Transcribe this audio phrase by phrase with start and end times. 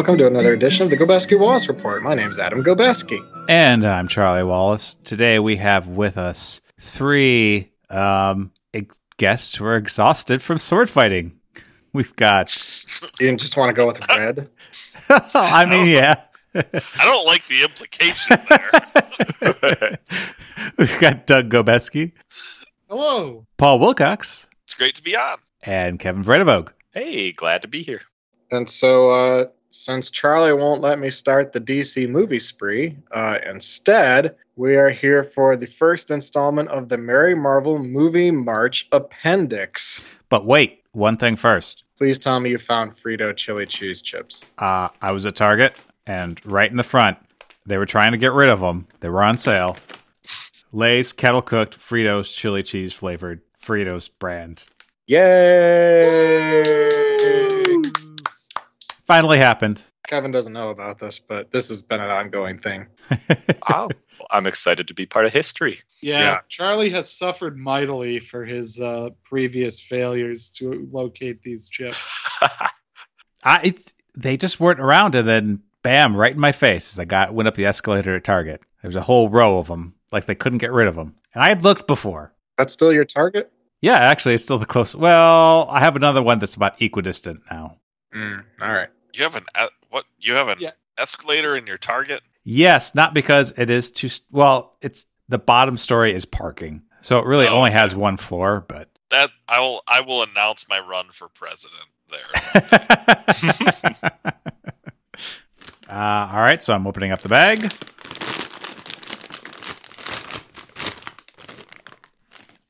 [0.00, 2.02] Hello and welcome to another edition of the Gobeski Wallace Report.
[2.02, 3.22] My name is Adam Gobeski.
[3.50, 4.94] And I'm Charlie Wallace.
[4.94, 11.38] Today we have with us three um, ex- guests who are exhausted from sword fighting.
[11.92, 12.48] We've got.
[13.20, 14.48] You just want to go with red?
[15.34, 16.14] I mean, yeah.
[16.54, 19.98] I don't like the implication there.
[20.78, 22.12] We've got Doug Gobeski,
[22.88, 23.46] Hello.
[23.58, 25.36] Paul Wilcox, it's great to be on.
[25.64, 26.70] and Kevin Vredevog.
[26.94, 28.00] Hey, glad to be here.
[28.50, 34.34] And so, uh, since Charlie won't let me start the DC movie spree, uh, instead,
[34.56, 40.02] we are here for the first installment of the Merry Marvel Movie March Appendix.
[40.28, 41.84] But wait, one thing first.
[41.96, 44.44] Please tell me you found Frito chili cheese chips.
[44.58, 47.18] Uh, I was at Target, and right in the front,
[47.66, 48.86] they were trying to get rid of them.
[49.00, 49.76] They were on sale.
[50.72, 54.66] Lay's kettle cooked Fritos chili cheese flavored Fritos brand.
[55.06, 56.70] Yay!
[59.10, 59.82] Finally happened.
[60.06, 62.86] Kevin doesn't know about this, but this has been an ongoing thing.
[63.72, 63.88] Oh,
[64.30, 65.80] I'm excited to be part of history.
[66.02, 66.38] Yeah, Yeah.
[66.48, 72.12] Charlie has suffered mightily for his uh, previous failures to locate these chips.
[73.44, 77.04] I it's, they just weren't around, and then bam, right in my face as I
[77.04, 78.62] got went up the escalator at Target.
[78.82, 81.14] There was a whole row of them, like they couldn't get rid of them.
[81.34, 82.32] And I had looked before.
[82.58, 83.52] That's still your target?
[83.80, 84.96] Yeah, actually, it's still the closest.
[84.96, 87.78] Well, I have another one that's about equidistant now.
[88.14, 88.88] Mm, all right.
[89.14, 89.44] You have an
[89.90, 90.04] what?
[90.18, 90.70] You have an Yeah.
[90.98, 92.22] escalator in your Target.
[92.44, 94.08] Yes, not because it is too.
[94.30, 97.78] Well, it's the bottom story is parking, so it really Oh, only okay.
[97.78, 98.64] has one floor.
[98.66, 99.82] But That I will.
[99.86, 102.20] I will announce my run for president there.
[105.90, 107.72] uh, all right, so I'm opening up the bag.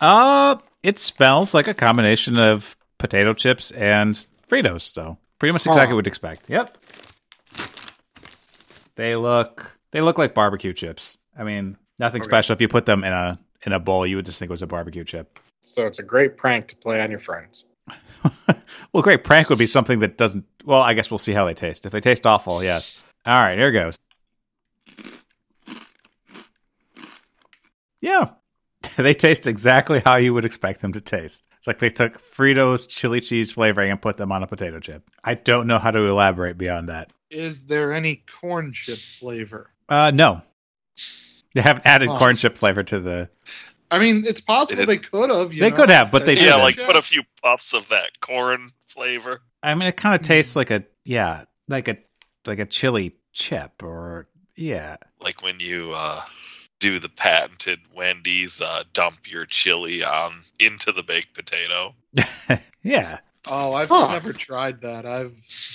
[0.00, 4.14] Uh, it smells like a combination of potato chips and
[4.48, 5.96] Fritos, so pretty much exactly Huh.
[5.96, 6.48] what you'd expect.
[6.48, 6.78] Yep.
[8.94, 11.18] They look they look like barbecue chips.
[11.36, 12.28] I mean, nothing Okay.
[12.28, 12.52] special.
[12.52, 14.62] If you put them in a in a bowl, you would just think it was
[14.62, 15.38] a barbecue chip.
[15.62, 17.64] So it's a great prank to play on your friends.
[18.92, 20.44] well, great prank would be something that doesn't.
[20.64, 21.84] Well, I guess we'll see how they taste.
[21.86, 23.12] If they taste awful, yes.
[23.26, 23.98] All right, here goes.
[28.00, 28.30] Yeah,
[29.02, 31.46] they taste exactly how you would expect them to taste.
[31.56, 35.02] It's like they took Fritos chili cheese flavoring and put them on a potato chip.
[35.24, 37.12] I don't know how to elaborate beyond that.
[37.30, 39.70] Is there any corn chip flavor?
[39.88, 40.42] Uh, no,
[41.54, 42.16] they haven't added Oh.
[42.16, 43.30] corn chip flavor to the.
[43.90, 45.50] I mean, it's possible They they could have.
[45.50, 46.60] They could have, but they yeah, didn't.
[46.60, 49.42] like put a few puffs of that corn flavor.
[49.62, 51.98] I mean, it kind of tastes like a yeah, like a
[52.46, 54.96] like a chili chip or yeah.
[55.20, 56.20] Like when you uh,
[56.80, 61.94] do the patented Wendy's uh, dump your chili on into the baked potato.
[62.82, 63.18] yeah.
[63.46, 64.08] Oh, I've Huh.
[64.12, 65.06] never tried that.
[65.06, 65.34] I've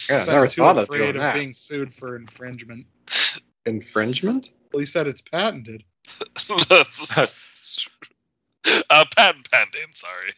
[0.10, 1.34] Yeah, been never too thought of afraid doing of that.
[1.36, 2.86] being sued for infringement.
[3.66, 4.50] Infringement?
[4.74, 5.84] Well, he said it's patented.
[6.70, 7.18] That's
[8.90, 9.94] uh, patent pending.
[9.94, 10.32] Sorry.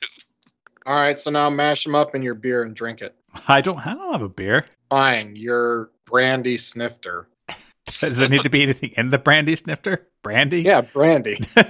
[0.85, 3.15] All right, so now mash them up in your beer and drink it.
[3.47, 3.77] I don't.
[3.85, 4.65] I don't have a beer.
[4.89, 7.27] Fine, your brandy snifter.
[7.99, 10.07] Does there need to be anything in the brandy snifter?
[10.21, 10.61] Brandy?
[10.61, 11.39] Yeah, brandy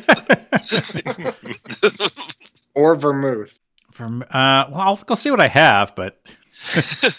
[2.73, 3.59] or vermouth.
[3.91, 6.35] From uh, well, I'll go see what I have, but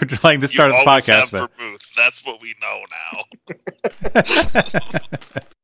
[0.00, 1.30] we're trying to start you the podcast.
[1.30, 1.94] have But vermouth.
[1.94, 3.24] That's what we know now.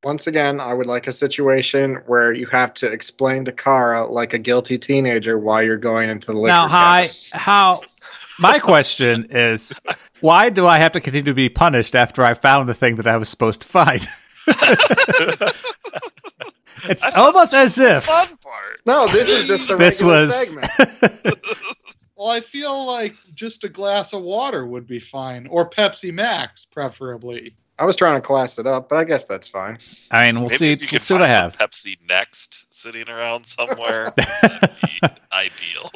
[0.04, 4.34] Once again, I would like a situation where you have to explain to Kara like
[4.34, 7.80] a guilty teenager why you're going into the liquor now, hi, how?
[8.38, 9.72] My question is,
[10.20, 13.06] why do I have to continue to be punished after I found the thing that
[13.06, 14.06] I was supposed to find?
[16.88, 18.80] it's I thought almost as if part.
[18.86, 20.48] No, this is just the this regular was.
[20.48, 21.38] segment.
[22.16, 26.64] Well, I feel like just a glass of water would be fine, or Pepsi Max,
[26.64, 27.56] preferably.
[27.76, 29.78] I was trying to class it up, but I guess that's fine.
[30.12, 30.72] I mean, we'll Maybe see.
[30.72, 31.56] if you We'll could see what I have.
[31.56, 35.00] some Pepsi Next sitting around somewhere, that'd be
[35.32, 35.90] ideal.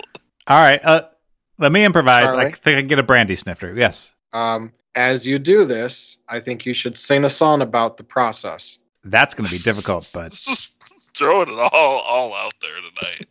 [0.48, 1.02] All right, uh,
[1.58, 2.32] let me improvise.
[2.34, 3.74] I think I can get a brandy snifter.
[3.74, 8.04] Yes, Um, as you do this, I think you should sing a song about the
[8.04, 8.78] process.
[9.04, 10.74] that's going to be difficult, but Just
[11.14, 13.26] throwing it all all out there tonight.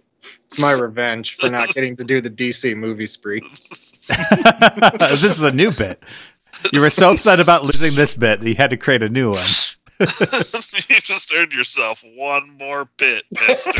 [0.46, 3.40] It's my revenge for not getting to do the DC movie spree.
[4.08, 6.00] this is a new bit.
[6.72, 9.32] You were so upset about losing this bit that you had to create a new
[9.32, 9.44] one.
[10.00, 13.72] you just earned yourself one more bit, mister.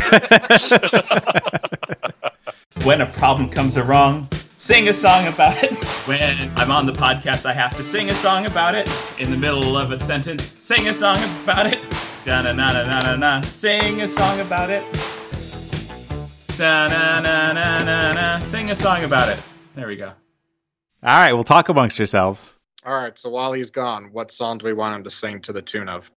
[2.83, 4.27] When a problem comes along,
[4.57, 5.73] sing a song about it.
[6.05, 8.87] When I'm on the podcast, I have to sing a song about it.
[9.19, 11.79] In the middle of a sentence, sing a song about it.
[12.25, 14.83] Da na na na na na na, sing a song about it.
[16.57, 19.39] Da na na na na na, sing a song about it.
[19.73, 20.13] There we go.
[21.01, 22.59] All right, we'll talk amongst yourselves.
[22.85, 25.53] All right, so while he's gone, what song do we want him to sing to
[25.53, 26.11] the tune of?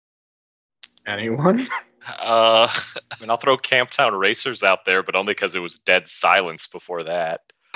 [1.05, 1.67] Anyone?
[2.07, 2.67] Uh,
[3.11, 6.67] I mean, I'll throw Camptown Races out there, but only because it was dead silence
[6.67, 7.41] before that.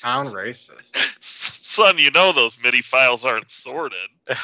[0.00, 0.96] Town racist.
[1.22, 3.98] son, you know those MIDI files aren't sorted.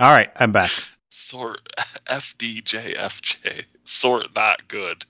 [0.00, 0.70] All right, I'm back.
[1.10, 1.60] Sort
[2.06, 3.66] FDJFJ.
[3.84, 5.04] Sort not good.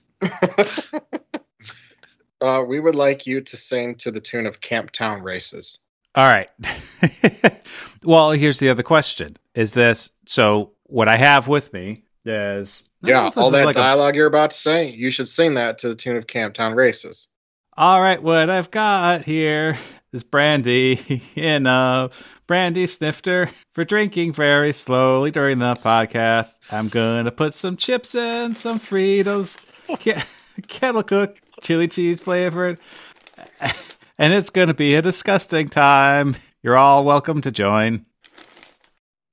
[2.41, 5.79] uh, we would like you to sing to the tune of Camptown Races.
[6.13, 6.49] All right.
[8.03, 10.74] well, here's the other question: Is this so?
[10.87, 14.15] What I have with me is I don't know Yeah, all that like a- dialogue
[14.15, 17.27] you're about to say, you should sing that to the tune of Camptown Races.
[17.77, 19.77] All right, what I've got here
[20.13, 22.09] is brandy in a
[22.47, 26.53] brandy snifter for drinking very slowly during the podcast.
[26.71, 29.57] I'm gonna put some chips in, some Fritos,
[29.99, 30.25] ke-
[30.67, 32.79] kettle cooked, chili cheese flavored,
[34.17, 36.35] and it's gonna be a disgusting time.
[36.63, 38.05] You're all welcome to join.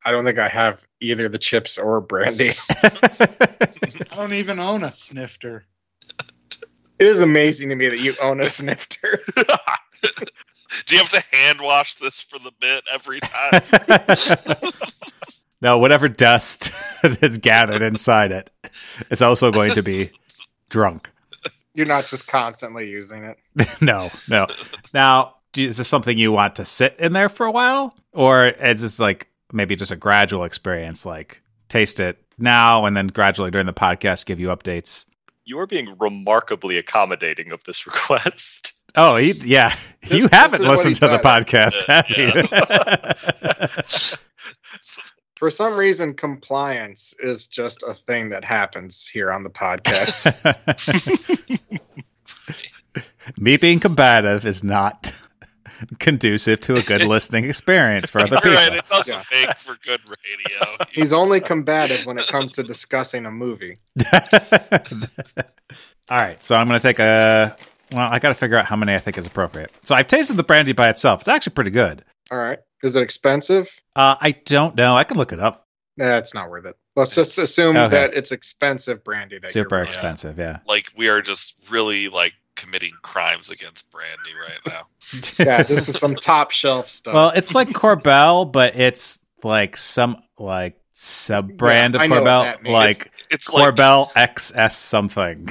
[0.04, 2.50] I don't think I have either the chips or brandy.
[2.70, 5.66] I don't even own a snifter.
[6.98, 9.18] It is amazing to me that you own a snifter.
[10.86, 14.70] Do you have to hand wash this for the bit every time?
[15.62, 16.72] no, whatever dust
[17.02, 18.70] that's gathered inside it, it
[19.10, 20.10] is also going to be
[20.68, 21.10] drunk.
[21.74, 23.38] You're not just constantly using it.
[23.80, 24.46] no, no.
[24.94, 28.46] Now, do, is this something you want to sit in there for a while, or
[28.46, 31.06] is this like maybe just a gradual experience?
[31.06, 35.04] Like taste it now, and then gradually during the podcast give you updates.
[35.44, 38.72] You are being remarkably accommodating of this request.
[38.94, 39.74] Oh, he, yeah.
[40.10, 42.30] You haven't this is what listened to the podcast, have you?
[45.42, 50.30] For some reason, compliance is just a thing that happens here on the podcast.
[53.38, 55.12] Me being combative is not
[55.98, 58.52] conducive to a good listening experience for other people.
[58.52, 59.46] right, it doesn't Yeah.
[59.46, 60.76] make for good radio.
[60.92, 63.74] He's only combative when it comes to discussing a movie.
[66.10, 67.56] All right, so I'm going to take a.
[67.92, 69.70] Well, I got to figure out how many I think is appropriate.
[69.82, 71.20] So I've tasted the brandy by itself.
[71.20, 72.04] It's actually pretty good.
[72.30, 72.58] All right.
[72.82, 73.68] Is it expensive?
[73.94, 74.96] Uh, I don't know.
[74.96, 75.68] I can look it up.
[75.98, 76.74] Nah, it's not worth it.
[76.96, 77.88] Let's just assume Okay.
[77.94, 79.38] that it's expensive brandy.
[79.38, 80.58] That Super you're expensive, yeah.
[80.66, 82.32] like we are just really like
[82.62, 84.86] committing crimes against Brandy right now.
[85.38, 87.12] Yeah, this is some top shelf stuff.
[87.14, 92.24] well, it's like Korbel, but it's like some like sub brand Yeah, of know what
[92.24, 92.72] Korbel, that means.
[92.72, 95.44] like It's like Korbel XS something.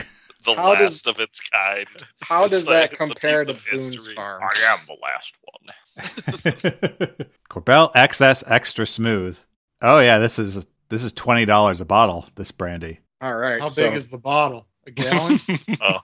[0.45, 1.87] the How does- last of its kind.
[2.21, 4.13] How It's does like- that it's a compare to piece of Boone's.
[4.13, 4.41] Farm?
[4.43, 5.73] I am the last one.
[7.49, 9.37] Korbel XS Extra Smooth.
[9.81, 12.27] Oh yeah, this is this is twenty dollars a bottle.
[12.35, 12.99] This brandy.
[13.21, 13.59] All right.
[13.61, 14.67] How so, big is the bottle?
[14.87, 15.39] A gallon?
[15.81, 15.99] Oh,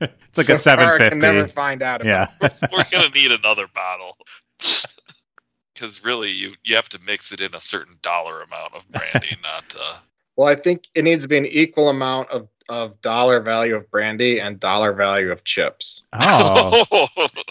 [0.00, 2.26] It's like a so far seven I can never find out about Yeah.
[2.40, 2.62] this.
[2.72, 4.16] we're gonna need another bottle.
[5.72, 9.36] Because really, you you have to mix it in a certain dollar amount of brandy,
[9.42, 9.96] not uh,
[10.36, 13.90] Well, I think it needs to be an equal amount of, of dollar value of
[13.90, 16.04] brandy and dollar value of chips.
[16.12, 16.84] Oh,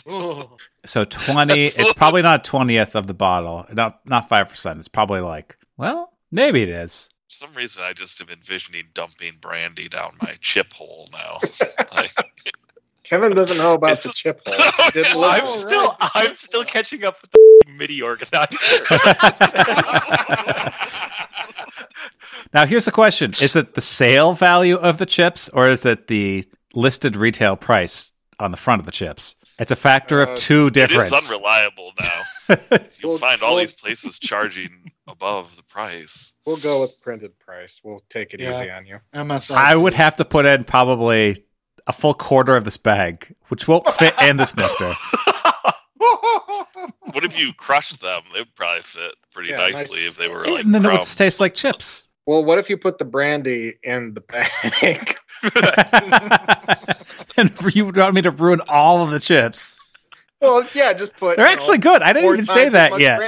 [0.06, 1.66] oh, so twenty.
[1.66, 3.66] It's probably not twentieth of the bottle.
[3.74, 4.80] Not not five percent.
[4.80, 7.10] It's probably like well, maybe it is.
[7.34, 11.40] For some reason, I just am envisioning dumping brandy down my chip hole now.
[11.94, 12.12] Like,
[13.04, 14.58] Kevin doesn't know about the a- chip hole.
[14.96, 16.10] No, He no, I'm still Right.
[16.16, 18.58] I'm still catching up with the MIDI organizer.
[22.54, 26.08] Now here's the question: Is it the sale value of the chips, or is it
[26.08, 26.44] the
[26.75, 29.36] listed retail price on the front of the chips?
[29.60, 31.32] It's a factor Uh, of two it is difference.
[31.34, 32.56] unreliable now.
[33.02, 34.92] You'll find all these places charging
[35.24, 36.34] above the price.
[36.46, 37.80] We'll go with printed price.
[37.82, 38.51] We'll take it Yeah.
[38.51, 39.00] easy on you.
[39.13, 39.56] MSRP.
[39.56, 41.38] I would have to put in probably
[41.88, 44.94] a full quarter of this bag, which won't fit in the snifter.
[47.13, 48.24] What if you crushed them?
[48.34, 50.10] They would probably fit pretty Yeah, nicely nice.
[50.10, 52.10] if they were like and then it would taste like chips.
[52.25, 55.15] Well, what if you put the brandy in the bag?
[57.38, 59.77] and you want me to ruin all of the chips?
[60.42, 61.38] well, yeah, just put.
[61.38, 62.01] They're you know, actually good.
[62.01, 63.22] I didn't even say that much yet.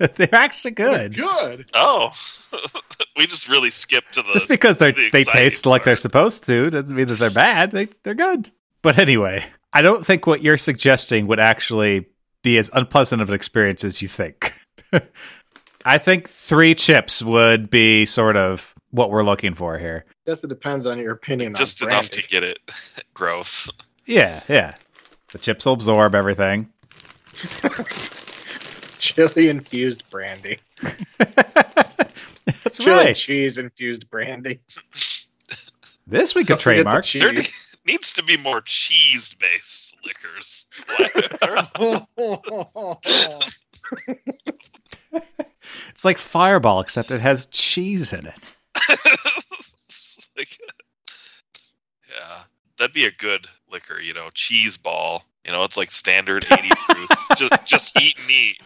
[0.00, 0.14] Brandy.
[0.16, 1.14] They're actually good.
[1.14, 1.70] Good.
[1.74, 2.10] Oh,
[3.16, 4.30] we just really skipped to the.
[4.32, 7.30] Just because they the they exciting taste like they're supposed to doesn't mean that they're
[7.30, 7.70] bad.
[7.70, 8.50] They they're good.
[8.82, 12.06] But anyway, I don't think what you're suggesting would actually
[12.42, 14.54] be as unpleasant of an experience as you think.
[15.84, 20.04] I think three chips would be sort of what we're looking for here.
[20.26, 22.58] Guess it depends on your opinion just on enough to get it
[23.14, 23.70] gross.
[24.06, 24.74] Yeah, yeah.
[25.32, 26.70] The chips will absorb everything.
[29.00, 30.58] chili infused brandy.
[32.64, 33.16] That's Chili right.
[33.16, 34.60] cheese infused brandy.
[36.06, 37.06] This we could Don't the trademark.
[37.06, 37.70] There cheese.
[37.86, 39.96] needs to be more cheese based.
[40.04, 40.66] liquors.
[45.90, 48.56] It's like Fireball, except it has cheese in it.
[50.36, 50.58] like,
[52.08, 52.38] yeah,
[52.78, 55.24] that'd be a good liquor, you know, cheese ball.
[55.44, 57.10] You know, it's like standard 80 proof.
[57.36, 58.60] just, just eat and eat.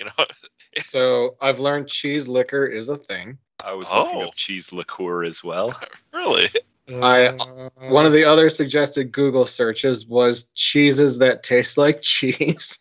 [0.00, 0.24] You know,
[0.78, 3.36] so I've learned cheese liquor is a thing.
[3.62, 4.28] I was looking Oh.
[4.28, 5.78] up cheese liqueur as well.
[6.14, 6.48] really.
[6.88, 12.78] I- Uh, One of the other suggested Google searches was cheeses that taste like cheese.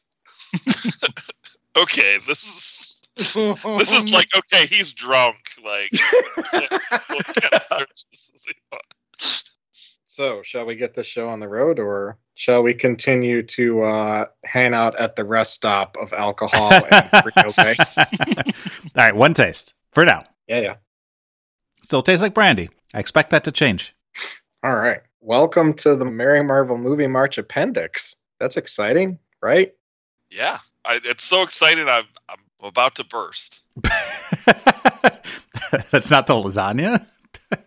[1.75, 5.35] Okay, this is this is like okay, he's drunk.
[5.63, 5.91] Like,
[6.53, 8.79] what kind of searches is he on?
[10.19, 14.25] So, shall we get the show on the road or shall we continue to uh,
[14.43, 17.77] hang out at the rest stop of alcohol and Frito-Lay?
[18.97, 20.23] All right, one taste for now.
[20.45, 20.75] Yeah, yeah.
[21.83, 22.69] Still tastes like brandy.
[22.93, 23.95] I expect that to change.
[24.61, 24.99] All right.
[25.21, 28.17] Welcome to the Merry Marvel Movie March Appendix.
[28.41, 29.73] That's exciting, right?
[30.29, 31.88] Yeah, I, it's so exciting.
[31.88, 33.61] I'm I'm about to burst.
[35.91, 37.09] That's not the lasagna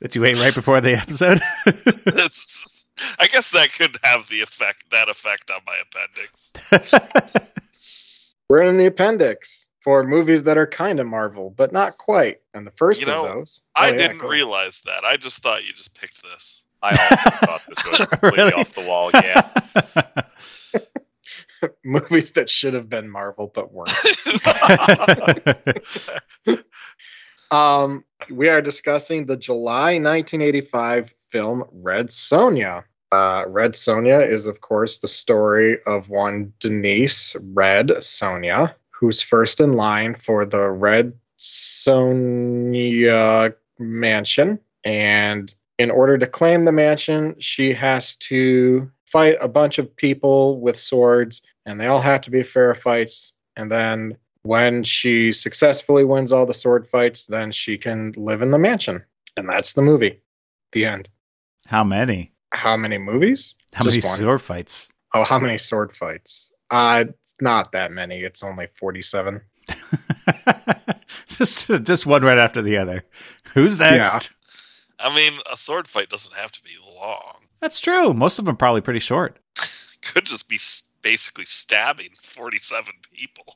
[0.00, 1.40] that you ate right before the episode.
[2.22, 2.86] It's,
[3.18, 6.52] I guess that could have the effect that effect on my appendix.
[8.48, 12.40] We're in the appendix for movies that are kind of Marvel, but not quite.
[12.52, 13.62] And the first You know, of those.
[13.74, 14.32] I Oh, yeah, didn't go ahead.
[14.32, 15.04] realize that.
[15.04, 16.64] I just thought you just picked this.
[16.82, 18.52] I also thought this was completely Really?
[18.52, 19.10] off the wall.
[19.14, 20.82] Yeah.
[21.84, 23.92] movies that should have been Marvel but weren't.
[27.50, 32.84] Um, we are discussing the July 1985 film Red Sonja.
[33.12, 39.60] Uh, Red Sonja is, of course, the story of one Denise Red Sonja, who's first
[39.60, 44.60] in line for the Red Sonja mansion.
[44.84, 50.60] And in order to claim the mansion, she has to fight a bunch of people
[50.60, 53.32] with swords, and they all have to be fair fights.
[53.56, 58.50] And then when she successfully wins all the sword fights, then she can live in
[58.50, 59.04] the mansion.
[59.36, 60.20] And that's the movie.
[60.72, 61.10] The end.
[61.66, 62.32] How many?
[62.52, 63.54] How many movies?
[63.72, 64.18] How Just many one.
[64.18, 64.90] sword fights?
[65.14, 66.52] Oh, how many sword fights?
[66.70, 68.20] Uh, it's not that many.
[68.20, 69.40] It's only 47.
[71.26, 73.04] just just one right after the other.
[73.54, 74.32] Who's next?
[74.98, 77.39] I mean, a sword fight doesn't have to be long.
[77.60, 78.12] That's true.
[78.12, 79.38] Most of them are probably pretty short.
[80.02, 80.58] Could just be
[81.02, 83.54] basically stabbing 47 people.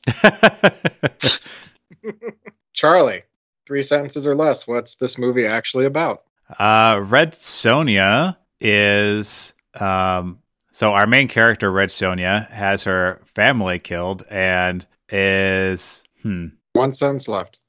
[2.73, 3.23] Charlie,
[3.65, 4.67] three sentences or less.
[4.67, 6.23] What's this movie actually about?
[6.59, 10.39] uh, Red Sonja is um,
[10.71, 16.47] so our main character, Red Sonja, has her family killed and is hmm.
[16.73, 17.61] One sentence left.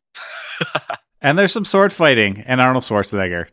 [1.21, 3.49] And there's some sword fighting and Arnold Schwarzenegger.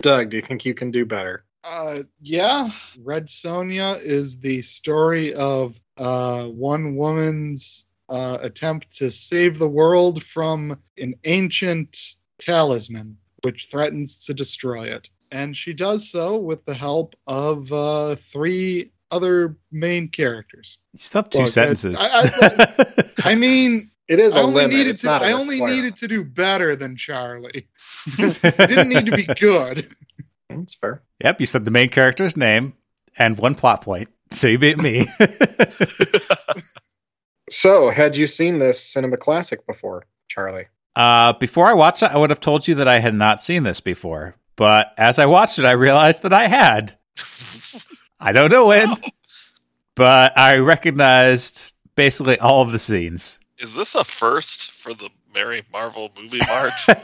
[0.00, 1.44] Doug, do you think you can do better?
[1.64, 2.70] Uh, yeah,
[3.02, 10.22] Red Sonja is the story of uh, one woman's uh, attempt to save the world
[10.22, 15.08] from an ancient talisman which threatens to destroy it.
[15.30, 20.78] And she does so with the help of uh, three other main characters.
[20.96, 23.16] Stop still have two Well, that- sentences.
[23.24, 24.76] I mean, It is I a only limit.
[24.76, 27.68] needed It's to not a I only needed to do better than Charlie.
[28.18, 28.30] I
[28.66, 29.94] didn't need to be good.
[30.48, 31.02] That's fair.
[31.22, 32.72] yep, you said the main character's name
[33.18, 34.08] and one plot point.
[34.30, 35.06] So you beat me.
[37.50, 40.66] So, had you seen this cinema classic before, Charlie?
[40.94, 43.62] Uh, before I watched it, I would have told you that I had not seen
[43.62, 44.34] this before.
[44.56, 46.98] But as I watched it, I realized that I had.
[48.20, 48.94] I don't know when,
[49.94, 53.38] but I recognized basically all of the scenes.
[53.60, 56.86] Is this a first for the Merry Marvel movie march?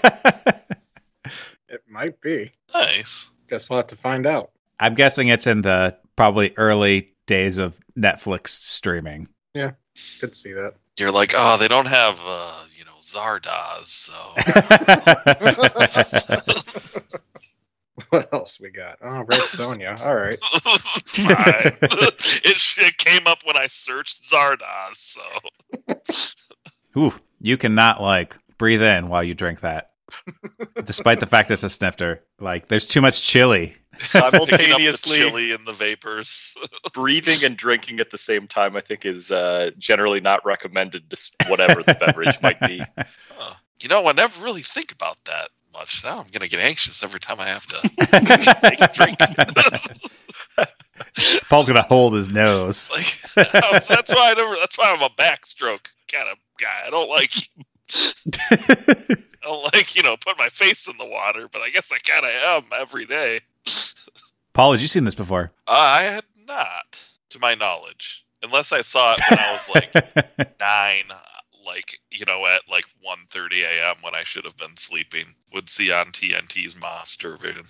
[1.74, 2.52] It might be.
[2.72, 3.28] nice.
[3.48, 4.52] Guess we'll have to find out.
[4.78, 9.26] I'm guessing it's in the probably early days of Netflix streaming.
[9.54, 9.72] Yeah,
[10.20, 10.74] could see that.
[10.98, 14.14] You're like, oh, they don't have, uh, you know, Zardoz, so.
[18.10, 18.98] What else we got?
[19.02, 20.00] Oh, Red Sonja.
[20.00, 20.38] All right.
[22.46, 25.22] It, it came up when I searched Zardoz, so.
[26.96, 29.92] Ooh, you cannot like breathe in while you drink that.
[30.84, 32.22] Despite the fact it's a snifter.
[32.40, 33.76] Like there's too much chili.
[33.92, 36.54] Picking the Simultaneously chili and the vapors.
[36.92, 41.08] breathing and drinking at the same time, I think, is uh, generally not recommended.
[41.10, 41.16] To
[41.48, 42.82] whatever the beverage might be.
[42.98, 43.54] Huh.
[43.80, 46.04] You know, I never really think about that much.
[46.04, 47.76] Now I'm gonna get anxious every time I have to
[48.62, 49.18] take a drink.
[51.48, 52.90] Paul's gonna hold his nose.
[52.90, 54.54] like that's why I never.
[54.56, 56.82] That's why I'm a backstroke kind of guy.
[56.86, 57.32] I don't like.
[59.44, 61.98] I don't like, you know, put my face in the water, but I guess I
[61.98, 63.40] kind of am every day.
[64.54, 65.52] Paul, had you seen this before?
[65.66, 69.92] I had not, to my knowledge, unless I saw it when I was like
[70.60, 71.04] nine,
[71.64, 73.96] like you know, at like 1.30 a.m.
[74.02, 75.34] when I should have been sleeping.
[75.52, 77.64] Would see on TNT's Monster Vision.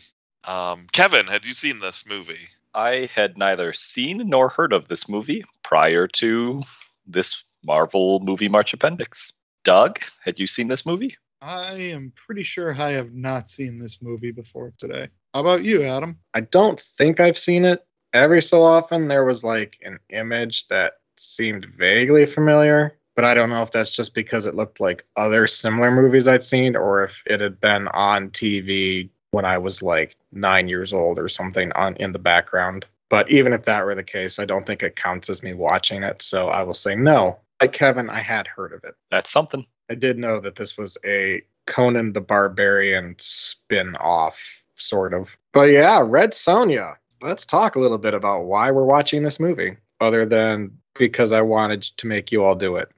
[0.46, 2.48] Um, Kevin, had you seen this movie?
[2.74, 6.62] I had neither seen nor heard of this movie prior to
[7.06, 9.32] this Marvel movie March appendix.
[9.62, 11.16] Doug, had you seen this movie?
[11.40, 15.08] I am pretty sure I have not seen this movie before today.
[15.32, 16.18] How about you, Adam?
[16.32, 17.86] I don't think I've seen it.
[18.12, 23.50] Every so often, there was like an image that seemed vaguely familiar, but I don't
[23.50, 27.23] know if that's just because it looked like other similar movies I'd seen or if
[27.26, 31.97] it had been on TV when I was like nine years old or something on
[31.97, 32.87] in the background.
[33.11, 36.02] But even if that were the case, I don't think it counts as me watching
[36.02, 36.23] it.
[36.23, 37.38] So I will say no.
[37.61, 38.94] Like Kevin, I had heard of it.
[39.11, 39.64] That's something.
[39.90, 45.37] I did know that this was a Conan the Barbarian spin off, sort of.
[45.52, 46.97] But yeah, Red Sonja.
[47.23, 51.40] Let's talk a little bit about why we're watching this movie, other than because I
[51.42, 52.90] wanted to make you all do it.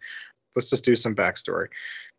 [0.55, 1.69] Let's just do some backstory.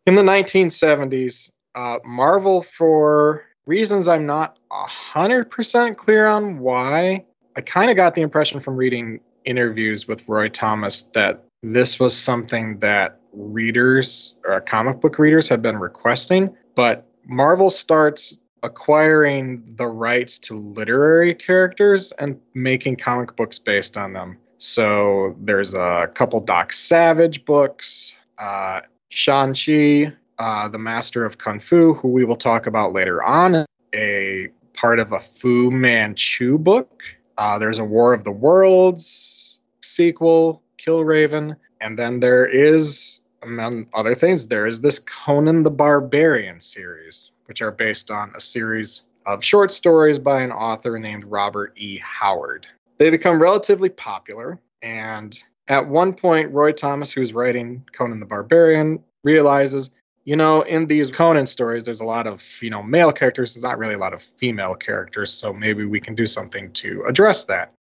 [0.06, 7.24] In the 1970s, uh, Marvel, for reasons I'm not 100% clear on why,
[7.56, 12.16] I kind of got the impression from reading interviews with Roy Thomas that this was
[12.16, 19.86] something that readers or comic book readers have been requesting, but Marvel starts acquiring the
[19.86, 24.38] rights to literary characters and making comic books based on them.
[24.58, 31.94] So there's a couple Doc Savage books, uh, Shang-Chi, uh, the Master of Kung Fu,
[31.94, 37.02] who we will talk about later on, a part of a Fu Manchu book.
[37.36, 41.56] Uh, there's a War of the Worlds sequel, Killraven.
[41.80, 47.62] And then there is, among other things, there is this Conan the Barbarian series, which
[47.62, 51.98] are based on a series of short stories by an author named Robert E.
[51.98, 52.66] Howard.
[52.98, 59.02] They become relatively popular, and at one point, Roy Thomas, who's writing Conan the Barbarian,
[59.22, 59.90] realizes,
[60.24, 63.54] you know, in these Conan stories, there's a lot of, you know, male characters.
[63.54, 67.04] There's not really a lot of female characters, so maybe we can do something to
[67.04, 67.72] address that.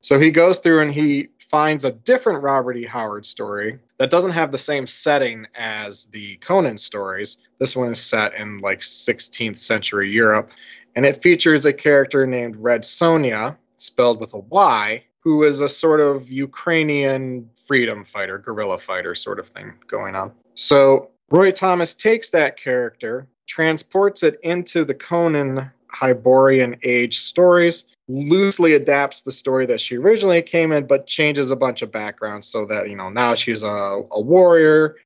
[0.00, 2.84] So he goes through and he finds a different Robert E.
[2.84, 7.36] Howard story that doesn't have the same setting as the Conan stories.
[7.58, 10.50] This one is set in like 16th century Europe,
[10.96, 15.68] and it features a character named Red Sonja, spelled with a Y, who is a
[15.68, 20.32] sort of Ukrainian freedom fighter, guerrilla fighter sort of thing going on.
[20.54, 28.74] So Roy Thomas takes that character, transports it into the Conan Hyborian Age stories, loosely
[28.74, 32.64] adapts the story that she originally came in, but changes a bunch of backgrounds so
[32.66, 34.96] that, you know, now she's a, a warrior.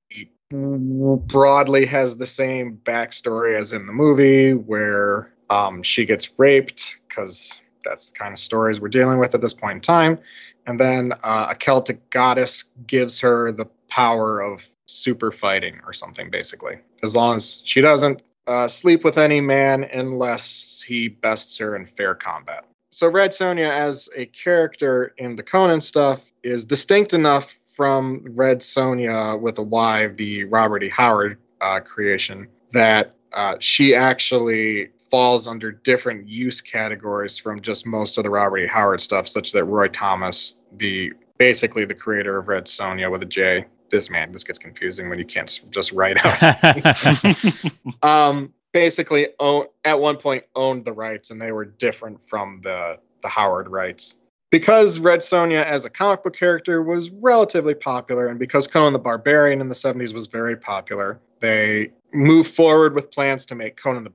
[0.51, 7.61] Broadly has the same backstory as in the movie where um, she gets raped because
[7.87, 10.19] that's the kind of stories we're dealing with at this point in time.
[10.67, 16.31] And then uh, a Celtic goddess gives her the power of super fighting or something,
[16.31, 16.79] basically.
[17.03, 21.87] As long as she doesn't uh, sleep with any man unless he bests her in
[21.87, 22.65] fair combat.
[22.91, 28.61] So Red Sonja, as a character in the Conan stuff, is distinct enough from Red
[28.61, 30.89] Sonja with a Y, the Robert E.
[30.89, 38.19] Howard uh, creation, that uh, she actually falls under different use categories from just most
[38.19, 38.67] of the Robert E.
[38.67, 43.27] Howard stuff, such that Roy Thomas, the basically the creator of Red Sonja with a
[43.27, 48.03] J, this man, this gets confusing when you can't just write out.
[48.03, 52.99] um, basically, own, at one point owned the rights, and they were different from the
[53.23, 54.17] the Howard rights.
[54.51, 58.99] Because Red Sonja as a comic book character was relatively popular, and because Conan the
[58.99, 64.05] Barbarian in the 70s was very popular, they moved forward with plans to make Conan
[64.05, 64.11] the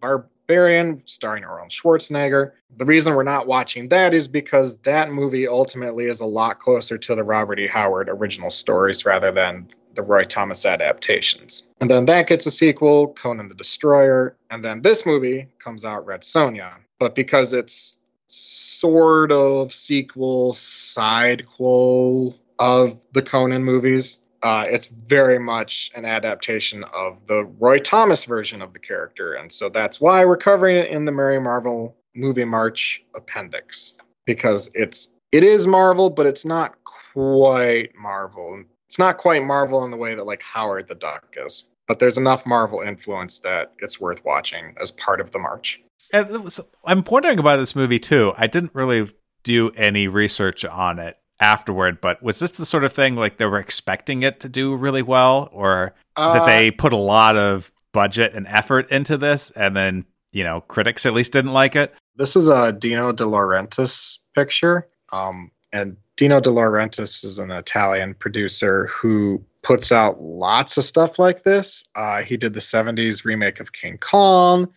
[0.47, 2.51] Barbarian, starring Arnold Schwarzenegger.
[2.75, 6.97] The reason we're not watching that is because that movie ultimately is a lot closer
[6.97, 7.67] to the Robert E.
[7.67, 11.63] Howard original stories rather than the Roy Thomas adaptations.
[11.79, 16.05] And then that gets a sequel, Conan the Destroyer, and then this movie comes out,
[16.05, 16.73] Red Sonja.
[16.99, 25.91] But because it's sort of sequel, sidequel of the Conan movies, uh, it's very much
[25.95, 30.37] an adaptation of the Roy Thomas version of the character, and so that's why we're
[30.37, 33.93] covering it in the Merry Marvel Movie March appendix
[34.25, 38.63] because it's it is Marvel, but it's not quite Marvel.
[38.87, 42.17] It's not quite Marvel in the way that like Howard the Duck is, but there's
[42.17, 45.81] enough Marvel influence that it's worth watching as part of the March.
[46.13, 48.33] Was, I'm wondering about this movie too.
[48.37, 49.09] I didn't really
[49.43, 53.45] do any research on it afterward, but was this the sort of thing like they
[53.45, 57.71] were expecting it to do really well, or Uh, that they put a lot of
[57.93, 61.93] budget and effort into this, and then you know critics at least didn't like it.
[62.15, 64.87] This is a Dino De Laurentiis picture.
[65.11, 71.17] Um, and Dino De Laurentiis is an Italian producer who puts out lots of stuff
[71.19, 71.87] like this.
[71.95, 74.71] Uh, he did the 70s remake of King Kong.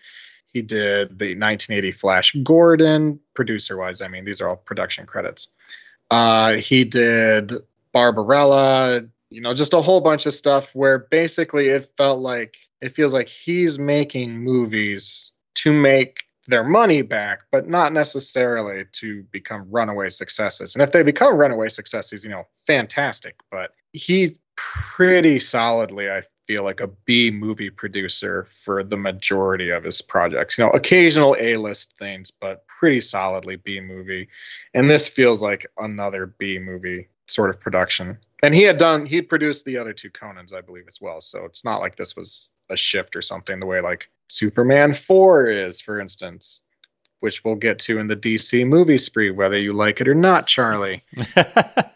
[0.46, 4.00] He did the 1980 Flash Gordon, producer wise.
[4.00, 5.48] I mean, these are all production credits.
[6.14, 7.52] Uh, he did
[7.92, 12.90] Barbarella, you know, just a whole bunch of stuff where basically it felt like it
[12.90, 19.66] feels like he's making movies to make their money back, but not necessarily to become
[19.68, 20.76] runaway successes.
[20.76, 23.34] And if they become runaway successes, you know, fantastic.
[23.50, 29.84] But he's pretty solidly, I feel like, a B movie producer for the majority of
[29.84, 30.58] his projects.
[30.58, 34.28] You know, occasional A list things, but pretty solidly B movie.
[34.74, 38.18] And this feels like another B movie sort of production.
[38.42, 41.20] And he had done, he produced the other two Conans, I believe, as well.
[41.20, 45.46] So it's not like this was a shift or something the way like Superman 4
[45.46, 46.62] is, for instance,
[47.20, 50.46] which we'll get to in the DC movie spree, whether you like it or not,
[50.46, 51.02] Charlie.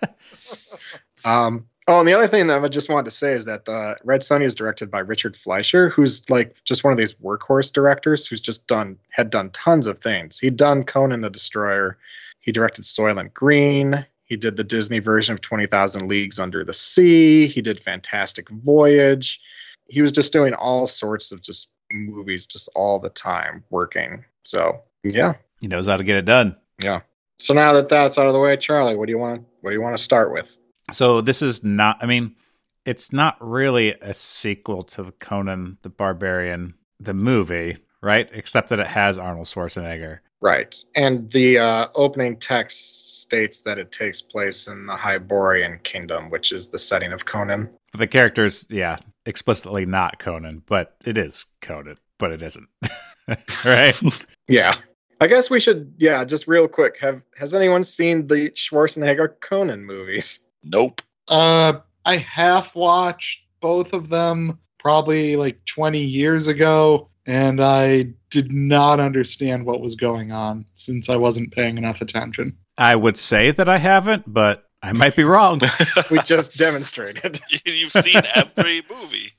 [1.25, 3.97] um, oh, and the other thing that I just wanted to say is that uh,
[4.05, 8.27] Red Sonja is directed by Richard Fleischer, who's like just one of these workhorse directors
[8.27, 10.39] who's just done had done tons of things.
[10.39, 11.99] He'd done Conan the Destroyer.
[12.41, 14.07] He directed Soylent Green.
[14.25, 17.47] He did the Disney version of 20,000 Leagues Under the Sea.
[17.47, 19.41] He did Fantastic Voyage.
[19.89, 24.25] He was just doing all sorts of just movies just all the time working.
[24.43, 25.35] So, yeah.
[25.61, 26.57] He knows how to get it done.
[26.83, 27.01] Yeah.
[27.39, 29.75] So now that that's out of the way, Charlie, what do you want what do
[29.75, 30.59] you want to start with?
[30.93, 32.37] So this is not I mean,
[32.85, 38.29] it's not really a sequel to the Conan the Barbarian the movie, right?
[38.33, 40.21] Except that it has Arnold Schwarzenegger.
[40.41, 40.77] Right.
[40.95, 46.53] And the uh, opening text states that it takes place in the Hyborian Kingdom, which
[46.53, 47.69] is the setting of Conan.
[47.93, 52.69] The character's, yeah, explicitly not Conan, but it is Conan, but it isn't.
[53.65, 54.01] right?
[54.51, 54.75] Yeah.
[55.21, 56.97] I guess we should, yeah, just real quick.
[57.01, 60.41] Have has anyone seen the Schwarzenegger Conan movies?
[60.63, 61.03] Nope.
[61.29, 68.53] Uh, I half watched both of them probably like 20 years ago, and I did
[68.53, 72.57] not understand what was going on since I wasn't paying enough attention.
[72.77, 75.61] I would say that I haven't, but I might be wrong.
[76.11, 77.41] We just demonstrated.
[77.67, 79.33] You've seen every movie.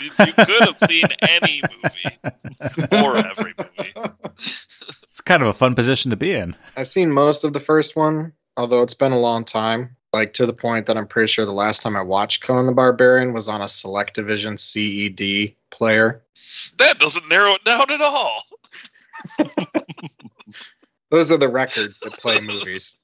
[0.00, 2.18] You you could have seen any movie
[2.92, 3.92] or every movie.
[5.30, 6.56] it's kind of a fun position to be in.
[6.76, 9.96] I've seen most of the first one, although it's been a long time.
[10.12, 12.72] Like to the point that I'm pretty sure the last time I watched Conan the
[12.72, 16.24] Barbarian was on a Selectavision CED player.
[16.78, 18.42] That doesn't narrow it down at all.
[21.10, 22.96] Those are the records that play movies.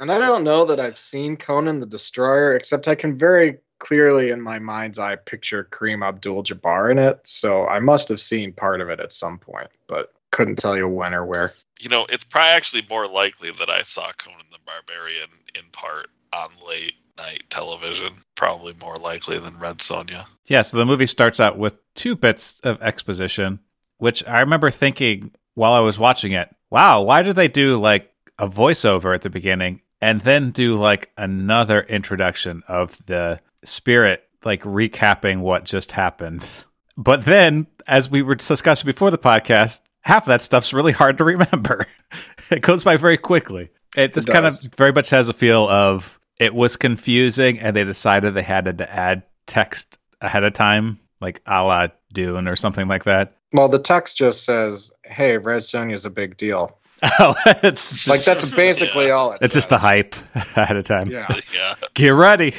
[0.00, 4.30] And I don't know that I've seen Conan the Destroyer, except I can very clearly
[4.30, 7.20] in my mind's eye picture Kareem Abdul Jabbar in it.
[7.24, 10.88] So I must have seen part of it at some point, but couldn't tell you
[10.88, 11.52] when or where.
[11.80, 16.08] You know, it's probably actually more likely that I saw Conan the Barbarian in part
[16.32, 18.22] on late night television.
[18.34, 20.26] Probably more likely than Red Sonja.
[20.48, 23.60] Yeah, so the movie starts out with two bits of exposition,
[23.98, 28.12] which I remember thinking while I was watching it, wow, why did they do like
[28.38, 34.62] a voiceover at the beginning and then do like another introduction of the spirit, like
[34.62, 36.48] recapping what just happened?
[36.96, 41.18] But then, as we were discussing before the podcast, half of that stuff's really hard
[41.18, 41.86] to remember.
[42.50, 43.70] it goes by very quickly.
[43.96, 47.84] It just kind of very much has a feel of it was confusing and they
[47.84, 52.88] decided they had to add text ahead of time, like a la Dune or something
[52.88, 53.36] like that.
[53.52, 56.76] Well, the text just says, "Hey, Red Sonja is a big deal."
[57.18, 59.12] Oh, it's just, Like that's basically Yeah.
[59.12, 61.10] all it it's just the hype ahead of time.
[61.10, 61.34] Yeah.
[61.54, 61.74] Yeah.
[61.94, 62.54] Get ready.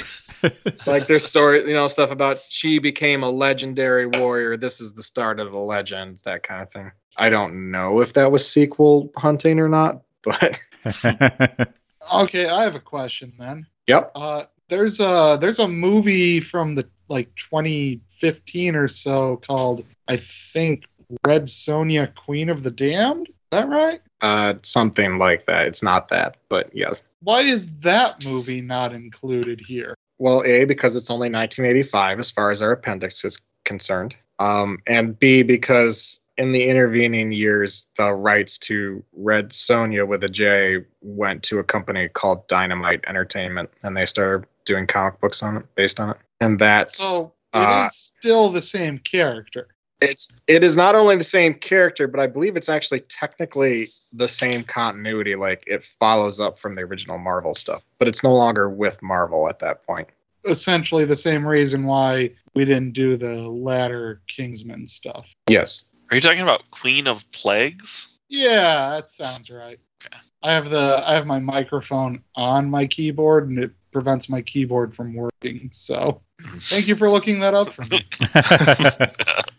[0.87, 4.57] like their story, you know, stuff about she became a legendary warrior.
[4.57, 6.91] This is the start of the legend, that kind of thing.
[7.17, 10.59] I don't know if that was sequel hunting or not, but
[12.13, 13.67] Okay, I have a question then.
[13.87, 14.11] yep.
[14.15, 20.85] Uh, there's a there's a movie from the like 2015 or so called I think
[21.25, 23.27] Red Sonja Queen of the Damned.
[23.27, 24.01] Is that right?
[24.21, 25.67] Uh, something like that.
[25.67, 27.03] It's not that, but yes.
[27.21, 29.95] Why is that movie not included here?
[30.19, 34.15] Well, A, because it's only 1985 as far as our appendix is concerned.
[34.39, 40.29] Um, and B, because in the intervening years, the rights to Red Sonja with a
[40.29, 45.57] J went to a company called Dynamite Entertainment, and they started doing comic books on
[45.57, 46.17] it, based on it.
[46.39, 49.67] And that's So it is Uh, still the same character.
[50.01, 54.27] it's it is not only the same character, but I believe it's actually technically the
[54.27, 55.35] same continuity.
[55.35, 59.47] Like it follows up from the original Marvel stuff, but it's no longer with Marvel
[59.47, 60.07] at that point.
[60.45, 65.31] essentially the same reason why we didn't do the latter Kingsman stuff.
[65.47, 65.83] Yes.
[66.11, 68.17] Are you talking about Queen of Plagues?
[68.27, 69.79] Yeah, that sounds right.
[70.05, 70.17] Okay.
[70.43, 74.93] I have the I have my microphone on my keyboard and it prevents my keyboard
[74.93, 75.69] from working.
[75.71, 78.05] So thank you for looking that up for me.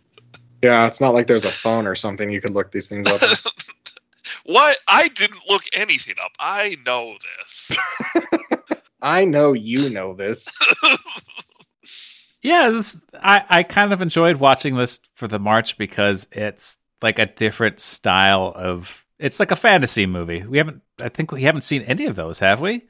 [0.63, 3.21] Yeah, it's not like there's a phone or something you could look these things up.
[4.45, 4.79] what?
[4.87, 6.31] I didn't look anything up.
[6.39, 7.77] I know this.
[9.03, 10.53] I know you know this.
[12.43, 17.19] Yeah, this, I I kind of enjoyed watching this for the March because it's like
[17.19, 19.07] a different style of.
[19.19, 20.43] It's like a fantasy movie.
[20.43, 20.83] We haven't.
[21.01, 22.83] I think we haven't seen any of those, have we?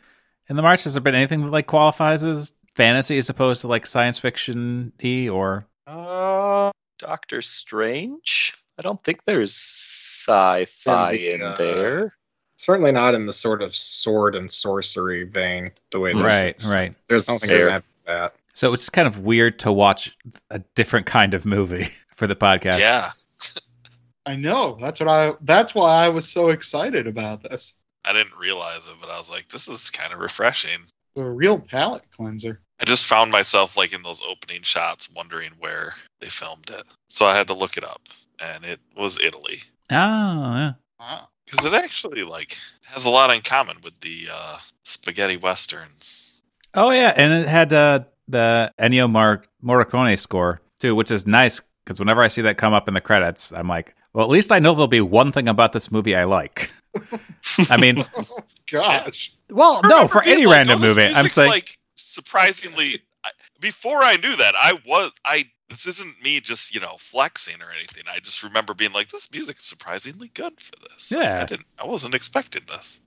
[0.49, 3.69] In the March, has there been anything that like qualifies as fantasy as opposed to
[3.69, 5.67] like science fiction y or?
[5.87, 8.55] Uh, Doctor Strange.
[8.79, 12.15] I don't think there's sci-fi In in the, uh, there.
[12.57, 16.73] certainly not in the sort of sword and sorcery vein the way this Right, is.
[16.73, 16.95] right.
[17.09, 18.35] There's nothing there's like that.
[18.53, 20.17] So it's kind of weird to watch
[20.51, 21.85] a different kind of movie
[22.15, 22.79] for the podcast.
[22.79, 23.11] yeah.
[24.27, 24.79] I know.
[24.81, 27.75] That's what I that's why I was so excited about this.
[28.05, 30.79] I didn't realize it, but I was like, this is kind of refreshing.
[31.17, 32.61] The real palate cleanser.
[32.81, 36.85] I just found myself like in those opening shots wondering where they filmed it.
[37.09, 38.01] So I had to look it up
[38.41, 39.61] and it was Italy.
[39.91, 40.73] Oh, yeah.
[40.99, 41.29] Wow.
[41.45, 46.43] Because it actually like has a lot in common with the uh, spaghetti westerns.
[46.75, 48.01] Oh yeah, and it had uh,
[48.33, 52.73] the Ennio Mar- Morricone score too, which is nice because whenever I see that come
[52.73, 55.49] up in the credits, I'm like, well, at least I know there'll be one thing
[55.49, 56.71] about this movie I like.
[57.71, 58.05] I mean,
[58.71, 59.33] Gosh.
[59.51, 63.03] well, no, for any like, random "Oh, movie, I'm saying, like surprisingly.
[63.25, 65.45] I- Before I knew that, I was I.
[65.69, 68.03] This isn't me just you know flexing or anything.
[68.13, 71.11] I just remember being like, this music is surprisingly good for this.
[71.11, 71.41] Yeah.
[71.43, 71.67] I didn't.
[71.79, 73.01] I wasn't expecting this.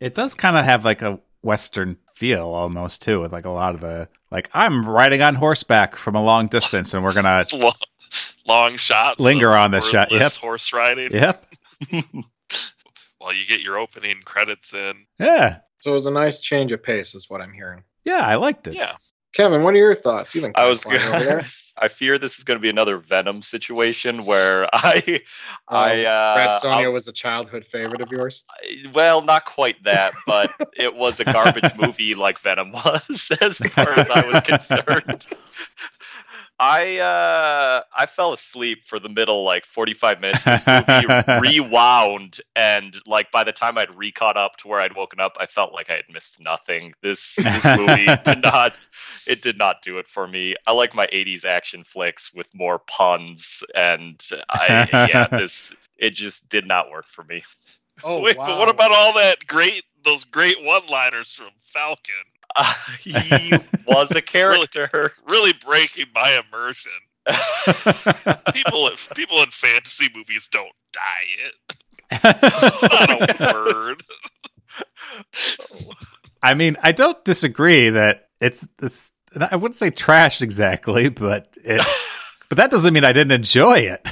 [0.00, 3.74] it does kind of have like a Western feel almost too, with like a lot
[3.74, 7.72] of the like I'm riding on horseback from a long distance, and we're gonna, Long,
[8.48, 9.20] long shots.
[9.20, 10.40] Linger of on this shot, wordless yep.
[10.42, 11.12] Horse riding.
[11.12, 11.44] yep,
[13.18, 15.06] While you get your opening credits in.
[15.18, 17.82] yeah, So it was a nice change of pace, is what I'm hearing.
[18.04, 18.74] yeah, I liked it.
[18.74, 18.96] Yeah.
[19.36, 20.34] Kevin, what are your thoughts?
[20.34, 21.44] You've been I was gonna.
[21.78, 25.20] I fear this is going to be another Venom situation where I,
[25.68, 28.46] I, Um, uh, Red Sonja I'll- was a childhood favorite of yours.
[28.94, 33.90] well, not quite that, but it was a garbage movie like Venom was, as far
[33.98, 35.26] as I was concerned.
[36.58, 40.44] I uh, I fell asleep for the middle like 45 minutes.
[40.44, 41.06] This movie
[41.40, 45.46] rewound, and like by the time I'd re-caught up to where I'd woken up, I
[45.46, 46.94] felt like I had missed nothing.
[47.02, 48.78] This this movie did not
[49.26, 50.54] it did not do it for me.
[50.66, 56.48] I like my 80s action flicks with more puns, and I yeah this it just
[56.48, 57.42] did not work for me.
[58.02, 58.46] Oh Wait, wow.
[58.46, 62.14] but what about all that great, those great one-liners from Falkon?
[62.56, 63.52] Uh, he
[63.86, 65.12] was a character.
[65.28, 66.92] Really breaking my immersion.
[68.54, 71.00] People, people in fantasy movies don't die.
[71.44, 71.76] It.
[72.12, 72.82] It's
[73.40, 74.02] not a word.
[76.40, 79.10] I mean, I don't disagree that it's this.
[79.40, 81.82] I wouldn't say trash exactly, but it.
[82.48, 84.08] but that doesn't mean I didn't enjoy it.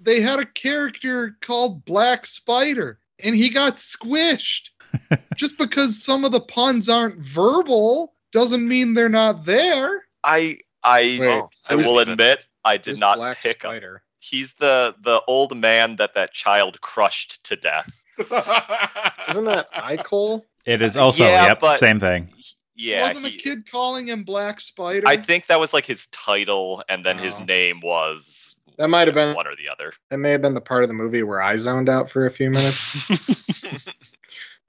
[0.00, 4.70] they had a character called Black Spider and he got squished.
[5.36, 10.04] Just because some of the puns aren't verbal doesn't mean they're not there.
[10.24, 13.74] I I Wait, I will admit I did not Black pick up.
[14.18, 18.02] He's the the old man that that child crushed to death.
[19.28, 20.42] Isn't that Ikol?
[20.66, 22.32] It is also Yeah, yep, but- same thing.
[22.78, 25.06] Yeah, Wasn't he- a kid calling him Black Spider?
[25.08, 27.44] I think that was like his title, and then his Oh.
[27.44, 29.34] name was That might have been.
[29.34, 29.94] one or the other.
[30.10, 32.30] That may have been the part of the movie where I zoned out for a
[32.30, 33.08] few minutes.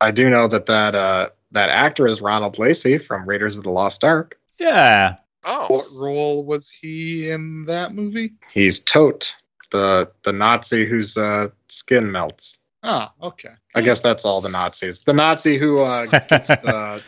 [0.01, 3.71] I do know that that uh, that actor is Ronald Lacey from Raiders of the
[3.71, 4.39] Lost Ark.
[4.59, 8.33] Yeah, Oh, what role was he in that movie?
[8.51, 9.35] He's Toht,
[9.71, 12.63] the the Nazi whose uh, skin melts.
[12.83, 13.49] Ah, okay.
[13.75, 15.01] I guess that's all the Nazis.
[15.01, 17.01] The Nazi who uh, gets the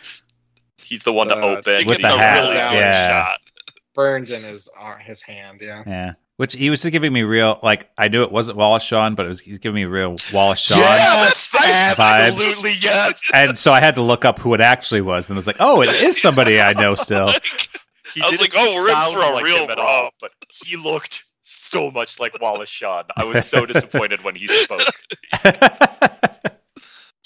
[0.78, 1.86] He's the one to Uh, open.
[1.86, 3.08] With the the, hat, really yeah.
[3.08, 3.40] shot.
[3.94, 5.60] burned in his ar- his hand.
[5.62, 5.82] Yeah.
[5.86, 6.12] yeah.
[6.40, 9.26] Which he was just giving me real like I knew it wasn't Wallace Shawn, but
[9.26, 10.78] it was he was giving me real Wallace Shawn.
[10.78, 11.98] Yes, Vibes.
[11.98, 13.20] absolutely yes.
[13.34, 15.58] And so I had to look up who it actually was, and I was like,
[15.60, 17.44] "Oh, it is somebody I know still." Like,
[18.14, 20.32] He I was like, oh, we're in for a like real him at all, but
[20.64, 23.04] he looked so much like Wallace Shawn.
[23.18, 24.88] I was so disappointed when he spoke.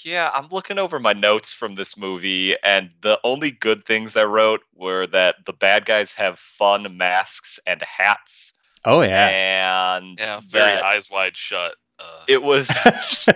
[0.03, 4.25] Yeah, I'm looking over my notes from this movie, and the only good things I
[4.25, 8.53] wrote were that the bad guys have fun masks and hats,
[8.85, 11.75] oh yeah, and yeah, very that eyes wide shut.
[11.97, 12.69] Uh, it was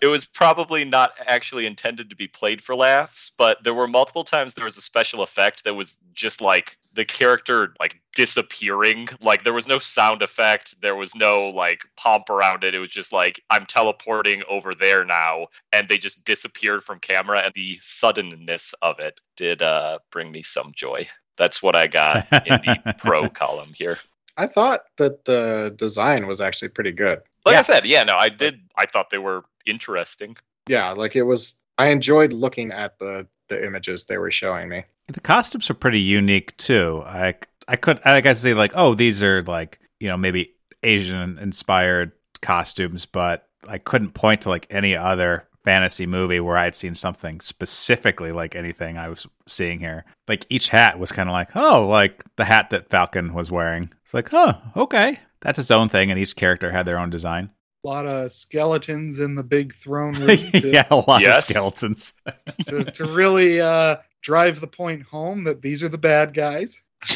[0.00, 4.22] it was probably not actually intended to be played for laughs, but there were multiple
[4.22, 9.08] times there was a special effect that was just like the character like disappearing.
[9.20, 12.74] Like there was no sound effect, there was no like pomp around it.
[12.74, 17.40] It was just like I'm teleporting over there now, and they just disappeared from camera.
[17.40, 21.08] And the suddenness of it did uh, bring me some joy.
[21.36, 23.98] That's what I got in the pro column here.
[24.40, 27.20] I thought that the design was actually pretty good.
[27.44, 27.58] Like Yeah.
[27.58, 28.60] I said, yeah, no, I did.
[28.76, 30.34] I thought they were interesting.
[30.66, 31.56] Yeah, like it was.
[31.76, 34.84] I enjoyed looking at the the images they were showing me.
[35.08, 37.02] The costumes are pretty unique too.
[37.04, 37.34] I
[37.68, 42.12] I could I guess say like, oh, these are like you know maybe Asian inspired
[42.40, 47.40] costumes, but I couldn't point to like any other fantasy movie where I'd seen something
[47.40, 50.04] specifically like anything I was seeing here.
[50.28, 53.92] Like each hat was kind of like, oh, like the hat that Falkon was wearing.
[54.04, 57.50] It's like, oh, okay, that's its own thing, and each character had their own design.
[57.84, 61.48] A lot of skeletons in the big throne room to, yeah, a lot Yes.
[61.48, 62.12] of skeletons.
[62.66, 66.82] to, to really uh, drive the point home that these are the bad guys.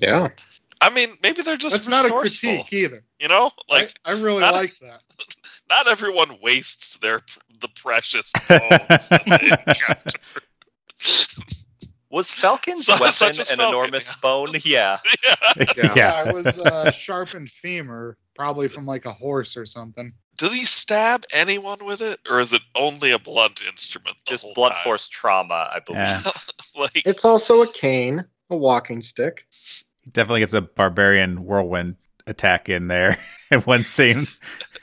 [0.00, 0.28] Yeah,
[0.80, 3.04] I mean, maybe they're just That's not a critique either.
[3.18, 5.02] You know, like I, I really not like that.
[5.70, 7.20] Not everyone wastes their
[7.60, 10.18] the precious bones that they encounter.
[12.10, 13.06] Was Falkon's So- weapon
[13.38, 14.54] an Falkon, enormous bone?
[14.64, 14.98] Yeah.
[15.24, 15.34] yeah.
[15.76, 15.92] Yeah.
[15.94, 20.12] Yeah, it was uh, sharpened femur, probably from like a horse or something.
[20.36, 24.16] Does he stab anyone with it, or is it only a blunt instrument?
[24.24, 24.84] The Just whole blunt time?
[24.84, 26.00] force trauma, I believe.
[26.02, 26.22] Yeah.
[26.76, 29.46] like it's also a cane, a walking stick.
[30.02, 33.18] He definitely gets a barbarian whirlwind attack in there
[33.52, 34.26] in one scene.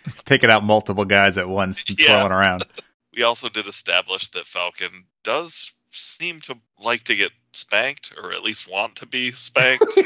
[0.08, 2.08] He's taking out multiple guys at once and Yeah.
[2.14, 2.66] twirling around.
[3.16, 8.44] we also did establish that Falkon does seem to like to get spanked, or at
[8.44, 9.86] least want to be spanked.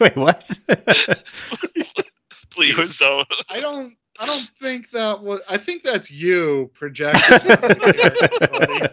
[0.00, 0.50] Wait, what?
[2.50, 3.28] Please was- don't.
[3.48, 3.94] I don't.
[4.18, 5.40] I don't think that was.
[5.48, 7.32] I think that's you projecting.
[7.32, 8.86] onto the character, buddy.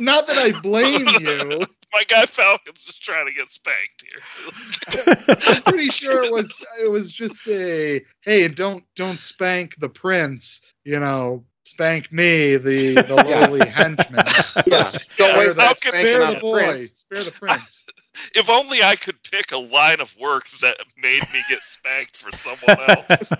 [0.00, 1.66] Not that I blame you.
[1.96, 5.62] My guy Falkon's just trying to get spanked here.
[5.64, 6.54] Pretty sure it was.
[6.84, 10.60] It was just a hey, don't don't spank the prince.
[10.84, 13.14] You know, spank me, the the
[13.48, 14.24] lowly henchman.
[14.66, 16.58] Yeah, don't Yeah, waste how that can- spanking Spare the the boy.
[16.64, 16.90] prince.
[16.90, 17.86] Spare the prince.
[18.34, 22.30] If only I could pick a line of work that made me get spanked for
[22.32, 23.30] someone else.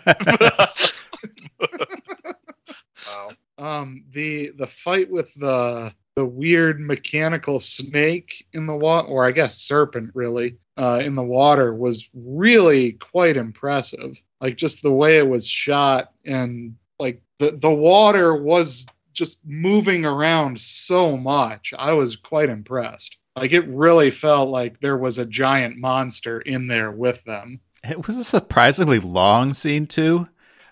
[3.07, 3.31] Wow.
[3.59, 9.33] Um, the the fight with the the weird mechanical snake in the water, or I
[9.33, 14.21] guess serpent, really, uh, in the water was really quite impressive.
[14.41, 20.05] Like just the way it was shot, and like the the water was just moving
[20.05, 21.73] around so much.
[21.79, 23.17] I was quite impressed.
[23.37, 27.61] Like it really felt like there was a giant monster in there with them.
[27.89, 30.29] It was a surprisingly long scene too.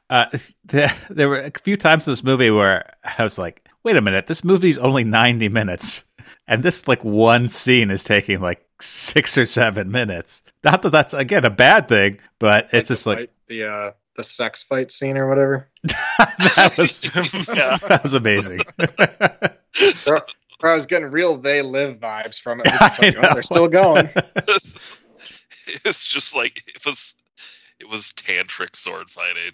[0.09, 0.27] Uh,
[0.65, 4.01] there, there were a few times in this movie where I was like, "Wait a
[4.01, 6.05] minute, this movie's only ninety minutes,
[6.49, 11.15] and this like one scene is taking like six or seven minutes." Not that that's
[11.15, 14.91] again a bad thing, but it's the just like fight- the uh, the sex fight
[14.91, 15.69] scene or whatever.
[15.85, 17.05] that was
[17.49, 17.77] Yeah.
[17.89, 18.61] that was amazing.
[20.61, 22.67] Where I was getting real they live vibes from it.
[22.67, 24.09] Like, oh, they're still going.
[25.85, 27.17] it's just like it was.
[27.81, 29.53] It was tantric sword fighting.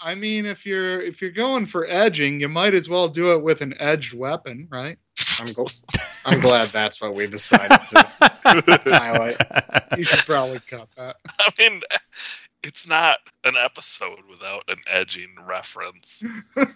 [0.00, 3.42] I mean, if you're if you're going for edging, you might as well do it
[3.42, 4.98] with an edged weapon, right?
[5.40, 5.80] I'm, gl-
[6.24, 8.08] I'm glad that's what we decided to
[8.86, 9.36] highlight.
[9.96, 11.16] You should probably cut that.
[11.38, 11.82] I mean,
[12.62, 16.22] it's not an episode without an edging reference.
[16.54, 16.68] but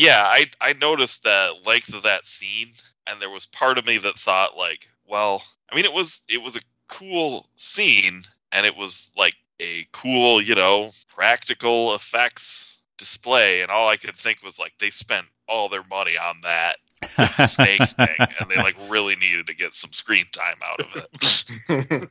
[0.00, 2.68] yeah, I I noticed the length of that scene,
[3.06, 6.42] and there was part of me that thought like, well, I mean, it was it
[6.42, 13.62] was a cool scene, and it was like a cool, you know, practical effects display,
[13.62, 16.76] and all I could think was like they spent all their money on that
[17.48, 20.96] snake thing, and they like really needed to get some screen time out of
[21.68, 22.08] it.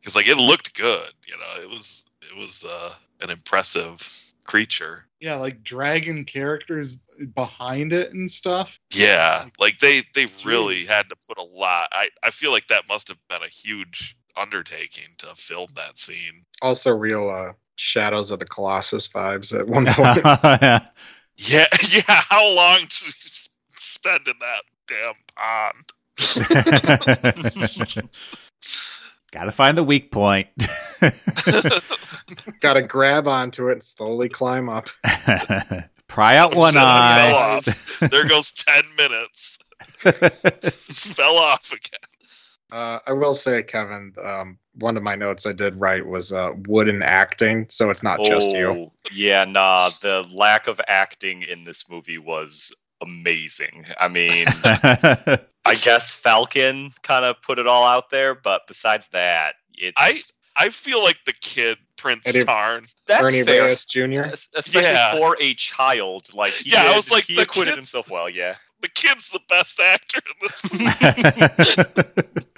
[0.00, 5.04] because like it looked good you know it was it was uh an impressive creature
[5.20, 6.98] Yeah, like dragon characters
[7.34, 8.78] behind it and stuff.
[8.94, 12.88] yeah like they they really had to put a lot i i feel like that
[12.88, 18.38] must have been a huge undertaking to film that scene also, real uh, Shadows of
[18.38, 20.20] the Colossus vibes at one point.
[20.24, 20.80] yeah.
[21.36, 23.12] yeah yeah how long did you
[23.70, 25.92] spend in that damn pond
[29.32, 30.46] Gotta find the weak point.
[32.60, 34.88] Got to grab onto it and slowly climb up.
[36.06, 37.20] Pry out one eye.
[37.20, 37.98] fell off.
[38.10, 39.58] there goes 10 minutes
[40.86, 42.00] just fell off again
[42.72, 46.50] Uh, I will say, Kevin, um, one of my notes I did write was uh,
[46.66, 48.68] wooden acting, so it's not just you.
[48.68, 53.86] Oh, Yeah, nah, the lack of acting in this movie was amazing.
[54.00, 59.54] I mean, I guess Falkon kind of put it all out there, but besides that,
[59.74, 60.20] it's I-
[60.56, 62.86] I feel like the kid Prince Eddie- Tarn.
[63.08, 63.64] that's Ernie fair.
[63.64, 64.22] Reyes Jr.
[64.32, 65.16] Especially Yeah.
[65.18, 68.28] for a child, like he Yeah, I was like, he acquitted himself well.
[68.28, 68.54] Yeah,
[68.84, 70.62] The kid's the best actor in this
[72.34, 72.44] movie.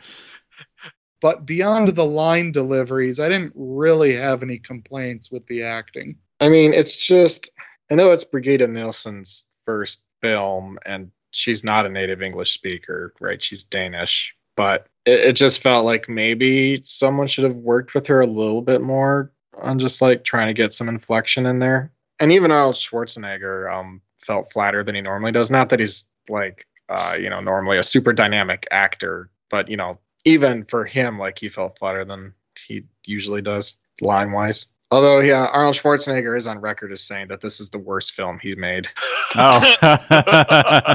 [1.20, 6.16] But beyond the line deliveries, I didn't really have any complaints with the acting.
[6.40, 7.50] I mean, it's just
[7.90, 13.42] I know it's Brigitte Nielsen's first film, and she's not a native English speaker, right?
[13.42, 18.20] She's Danish, but it, it just felt like maybe someone should have worked with her
[18.20, 21.92] a little bit more on just like trying to get some inflection in there.
[22.20, 25.50] And even Arnold Schwarzenegger um, felt flatter than he normally does.
[25.50, 29.98] Not that he's like uh, you know normally a super dynamic actor, but you know
[30.24, 32.34] even for him, like he felt flatter than
[32.66, 34.66] he usually does line wise.
[34.90, 38.38] Although, yeah, Arnold Schwarzenegger is on record as saying that this is the worst film
[38.40, 38.86] he made.
[39.34, 40.94] oh.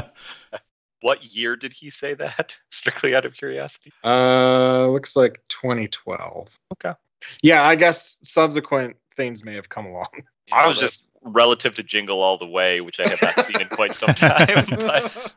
[1.02, 2.56] what year did he say that?
[2.70, 3.92] Strictly out of curiosity.
[4.02, 6.58] Uh, looks like 2012.
[6.72, 6.92] Okay.
[7.42, 10.24] Yeah, I guess subsequent things may have come along.
[10.50, 13.68] I was just relative to Jingle All the Way, which I have not seen in
[13.68, 14.64] quite some time.
[14.70, 15.34] But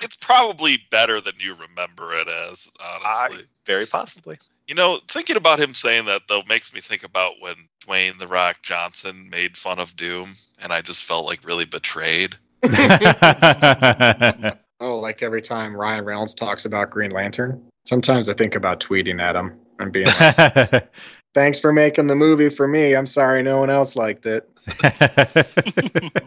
[0.00, 3.44] It's probably better than you remember it as, honestly.
[3.64, 4.38] very possibly.
[4.66, 7.54] You know, thinking about him saying that though makes me think about when
[7.86, 12.34] Dwayne the Rock Johnson made fun of Doom, and I just felt like really betrayed.
[14.80, 19.20] Oh, like every time Ryan Reynolds talks about Green Lantern, sometimes I think about tweeting
[19.20, 20.88] at him and being like,
[21.34, 22.94] "Thanks for making the movie for me.
[22.94, 24.48] I'm sorry no one else liked it."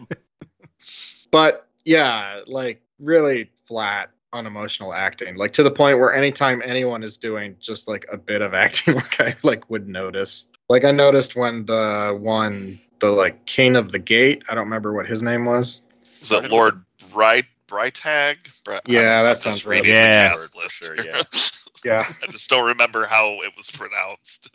[1.30, 5.36] But yeah, like really flat, unemotional acting.
[5.36, 8.94] Like to the point where anytime anyone is doing just like a bit of acting,
[8.96, 10.46] like I like would notice.
[10.68, 14.92] Like I noticed when the one, the like King of the Gate, I don't remember
[14.92, 15.80] what his name was.
[16.00, 18.36] Was it Lord Bright Brytag?
[18.64, 19.98] Bri- Yeah, that sounds reading right.
[19.98, 20.28] Yeah.
[20.28, 20.84] cast For list.
[20.84, 21.22] sure, yeah.
[21.84, 22.12] Yeah.
[22.22, 24.54] I just don't remember how it was pronounced.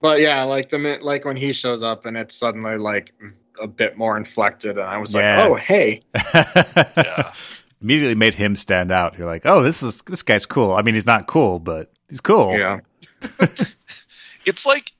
[0.00, 3.12] But yeah, like the like when he shows up and it's suddenly like
[3.60, 5.40] a bit more inflected, and I was Yeah.
[5.42, 6.02] like, oh hey,
[6.96, 7.32] Yeah.
[7.80, 9.16] Immediately made him stand out.
[9.16, 10.72] You're like, oh, this is this guy's cool.
[10.72, 12.52] I mean, he's not cool, but he's cool.
[12.56, 12.80] yeah,
[14.46, 14.92] it's like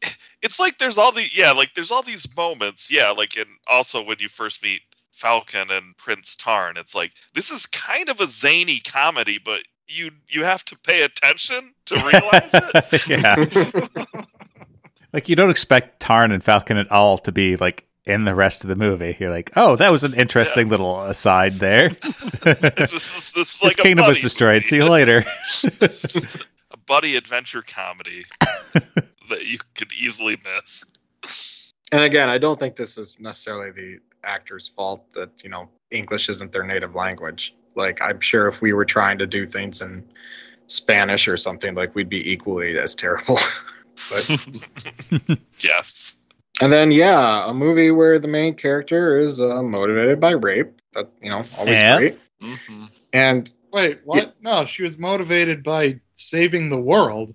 [0.42, 4.03] it's like there's all the yeah like there's all these moments yeah like and also
[4.05, 4.82] when you first meet
[5.12, 10.11] Falkon and prince tarn it's like this is kind of a zany comedy but you
[10.28, 13.34] you have to pay attention to realize it yeah.
[15.12, 18.64] Like you don't expect Tarn and Falkon at all to be like in the rest
[18.64, 19.16] of the movie.
[19.18, 21.86] You're like, oh, that was an interesting little aside there.
[22.42, 24.54] it's just it's, it's like His kingdom was destroyed.
[24.56, 24.66] movie.
[24.66, 25.24] See you later.
[25.80, 26.36] It's just
[26.70, 30.84] a buddy adventure comedy that you could easily miss
[31.92, 36.28] and again, I don't think this is necessarily the actor's fault that you know English
[36.28, 37.54] isn't their native language.
[37.74, 40.04] Like I'm sure if we were trying to do things in
[40.66, 43.38] Spanish or something, like we'd be equally as terrible.
[44.11, 46.22] But yes
[46.61, 50.80] and then yeah, a movie where the main character is uh, motivated by rape.
[50.94, 51.99] That you know always Yeah.
[51.99, 52.18] great.
[52.40, 54.34] hmm And Wait, what?
[54.42, 57.34] No, she was motivated by saving the world.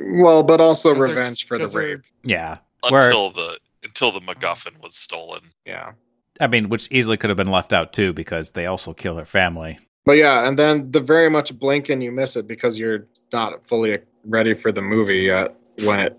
[0.00, 2.00] well, but also revenge for the they're- rape.
[2.24, 2.58] yeah.
[2.88, 5.92] Where- until the until the macguffin was stolen Yeah.
[6.40, 9.24] I mean, which easily could have been left out too because they also kill her
[9.24, 9.78] family.
[10.04, 13.64] But yeah, and then the very much blink and you miss it because you're not
[13.68, 15.54] fully ready for the movie yet
[15.84, 16.18] when it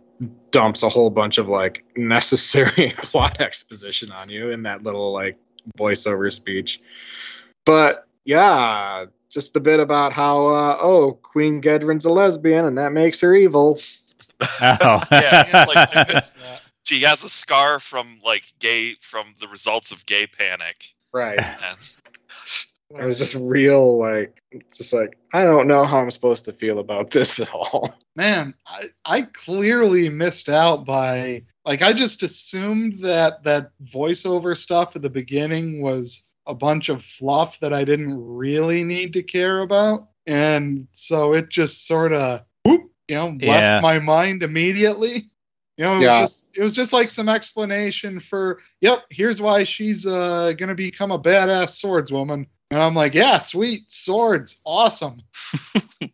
[0.51, 5.37] dumps a whole bunch of like necessary plot exposition on you in that little like
[5.77, 6.81] voiceover speech.
[7.65, 12.91] But yeah, just a bit about how uh, oh Queen Gedren's a lesbian and that
[12.93, 13.79] makes her evil.
[14.61, 15.03] Oh.
[15.11, 16.23] Yeah, like-
[16.85, 20.83] she has a scar from like gay from the results of gay panic
[21.13, 21.39] Right.
[21.39, 21.77] and
[22.99, 24.41] It was just real like
[24.75, 27.93] just like I don't know how I'm supposed to feel about this at all.
[28.15, 34.95] Man, I, I clearly missed out by like I just assumed that that voiceover stuff
[34.95, 39.61] at the beginning was a bunch of fluff that I didn't really need to care
[39.61, 40.09] about.
[40.27, 43.75] And so it just sort of whoop, you know, Yeah.
[43.79, 45.29] left my mind immediately.
[45.77, 46.19] You know, it Yeah.
[46.21, 50.75] was just it was just like some explanation for, yep, here's why she's uh gonna
[50.75, 52.45] become a badass swordswoman.
[52.73, 55.21] And I'm like, yeah, sweet, swords, awesome.
[56.01, 56.11] and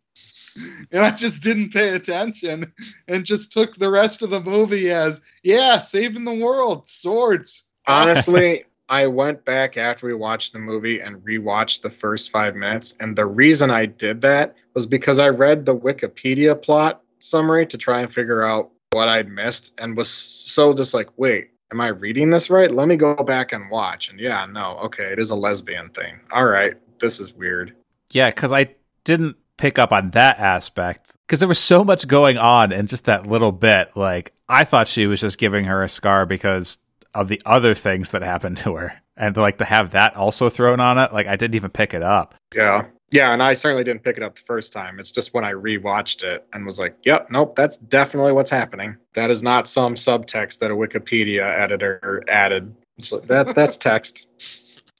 [1.06, 2.74] I just didn't pay attention
[3.08, 7.64] and just took the rest of the movie as, yeah, saving the world, swords.
[7.88, 12.98] honestly I went back after we watched the movie and rewatched the first five minutes.
[13.00, 17.78] And the reason I did that was because I read the Wikipedia plot summary to
[17.78, 21.88] try and figure out what I'd missed and was so just like, wait, am I
[21.88, 22.72] reading this right?
[22.72, 24.10] Let me go back and watch.
[24.10, 26.20] And yeah, no, okay, it is a lesbian thing.
[26.32, 27.76] All right, this is weird.
[28.12, 32.38] Yeah, because I didn't pick up on that aspect because there was so much going
[32.38, 33.96] on in just that little bit.
[33.96, 36.80] Like, I thought she was just giving her a scar because
[37.14, 39.02] of the other things that happened to her.
[39.18, 42.04] And like to have that also thrown on it, like I didn't even pick it
[42.04, 42.36] up.
[42.56, 42.86] Yeah.
[43.12, 45.00] Yeah, and I certainly didn't pick it up the first time.
[45.00, 48.98] It's just when I rewatched it and was like, "Yep, nope, that's definitely what's happening.
[49.16, 52.76] That is not some subtext that a Wikipedia editor added.
[53.02, 54.28] So that that's text."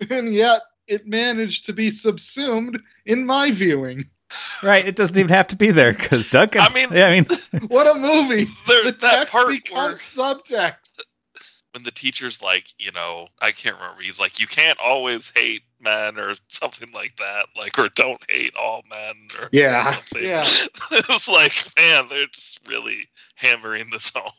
[0.10, 4.10] and yet it managed to be subsumed in my viewing.
[4.64, 6.62] Right, it doesn't even have to be there because Duncan.
[6.62, 7.26] I mean- yeah, I mean,
[7.68, 8.46] What a movie!
[8.68, 11.02] There, The that text part where becomes subtext.
[11.74, 14.02] when the teacher's like, you know, I can't remember.
[14.02, 18.56] He's like, you can't always hate men or something like that, like, or don't hate
[18.56, 20.24] all men or Yeah, something.
[20.24, 20.44] yeah.
[20.92, 24.32] it's like, man, they're just really hammering this home.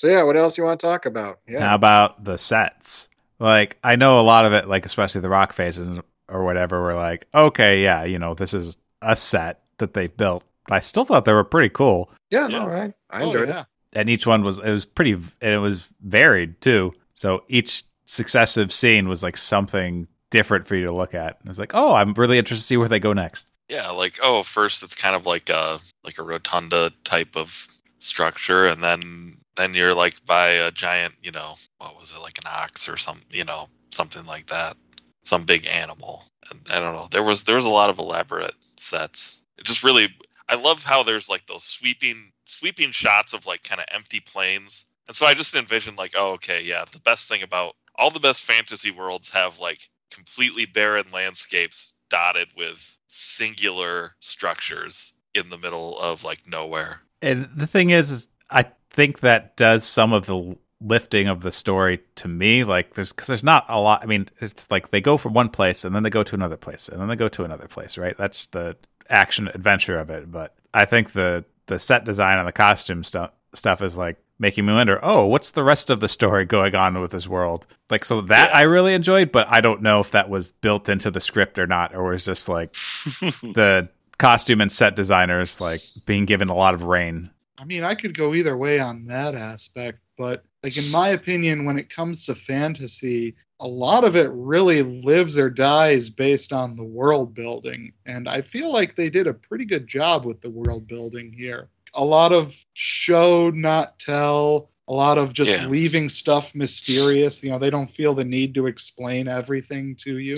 [0.00, 1.40] So yeah, what else you want to talk about?
[1.48, 3.08] Yeah, how about the sets?
[3.40, 6.94] Like, I know a lot of it, like especially the rock phases or whatever, were
[6.94, 10.44] like, okay, yeah, you know, this is a set that they've built.
[10.66, 12.10] But I still thought they were pretty cool.
[12.30, 12.66] Yeah, Yeah.
[12.66, 12.94] right?
[13.10, 13.60] I Oh, enjoyed yeah.
[13.60, 13.66] it.
[13.94, 16.92] and each one was it was pretty and it was varied too.
[17.14, 21.38] So each successive scene was like something different for you to look at.
[21.46, 23.48] It's like, oh, I'm really interested to see where they go next.
[23.68, 27.66] Yeah, like oh, first it's kind of like a like a rotunda type of
[27.98, 32.38] structure, and then then you're like by a giant, you know, what was it like
[32.38, 34.76] an ox or some, you know, something like that,
[35.24, 36.24] some big animal.
[36.50, 39.42] And I don't know, there was there was a lot of elaborate sets.
[39.58, 40.08] It just really,
[40.48, 44.86] I love how there's like those sweeping sweeping shots of like kind of empty plains,
[45.08, 48.20] and so I just envisioned like, oh, okay, yeah, the best thing about all the
[48.20, 55.98] best fantasy worlds have like completely barren landscapes dotted with singular structures in the middle
[55.98, 57.00] of like nowhere.
[57.20, 61.52] And the thing is, is I think that does some of the lifting of the
[61.52, 62.64] story to me.
[62.64, 64.02] Like there's because there's not a lot.
[64.02, 66.56] I mean, it's like they go from one place and then they go to another
[66.56, 67.98] place and then they go to another place.
[67.98, 68.16] Right?
[68.16, 68.76] That's the
[69.08, 70.30] action adventure of it.
[70.30, 74.66] But I think the the set design and the costume stuff stuff is like making
[74.66, 74.98] me wonder.
[75.02, 77.66] Oh, what's the rest of the story going on with this world?
[77.90, 78.58] Like so that Yeah.
[78.58, 81.66] I really enjoyed, but I don't know if that was built into the script or
[81.66, 82.72] not, or was just like
[83.22, 87.30] the costume and set designers like being given a lot of reign.
[87.58, 91.64] I mean, I could go either way on that aspect, but like in my opinion,
[91.64, 96.76] when it comes to fantasy, a lot of it really lives or dies based on
[96.76, 100.50] the world building, and I feel like they did a pretty good job with the
[100.50, 101.68] world building here.
[101.98, 105.66] A lot of show not tell, a lot of just Yeah.
[105.66, 107.42] leaving stuff mysterious.
[107.42, 110.36] You know, they don't feel the need to explain everything to you.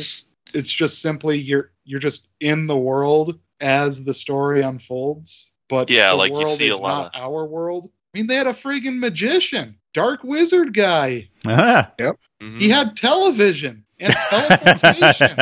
[0.55, 5.53] It's just simply you're you're just in the world as the story unfolds.
[5.69, 7.91] But Yeah, the like you see a lot not our world.
[8.15, 11.29] I mean, they had a friggin' magician, dark wizard guy.
[11.47, 11.93] Ah.
[12.01, 12.59] Mhm.
[12.59, 15.37] He had television and teleportation.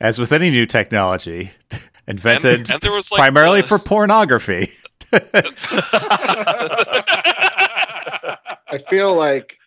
[0.00, 1.50] As with any new technology,
[2.06, 4.70] invented and, and there was like primarily the- for pornography.
[5.12, 5.18] I
[8.88, 9.58] feel like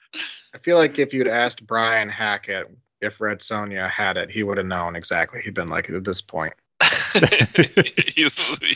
[0.53, 2.67] I feel like if you'd asked Brian Hackett
[3.01, 5.41] if Red Sonja had it, he would have known exactly.
[5.43, 6.53] He'd been like at this point.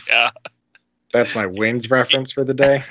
[0.08, 0.30] Yeah,
[1.12, 2.82] That's my wings reference for the day.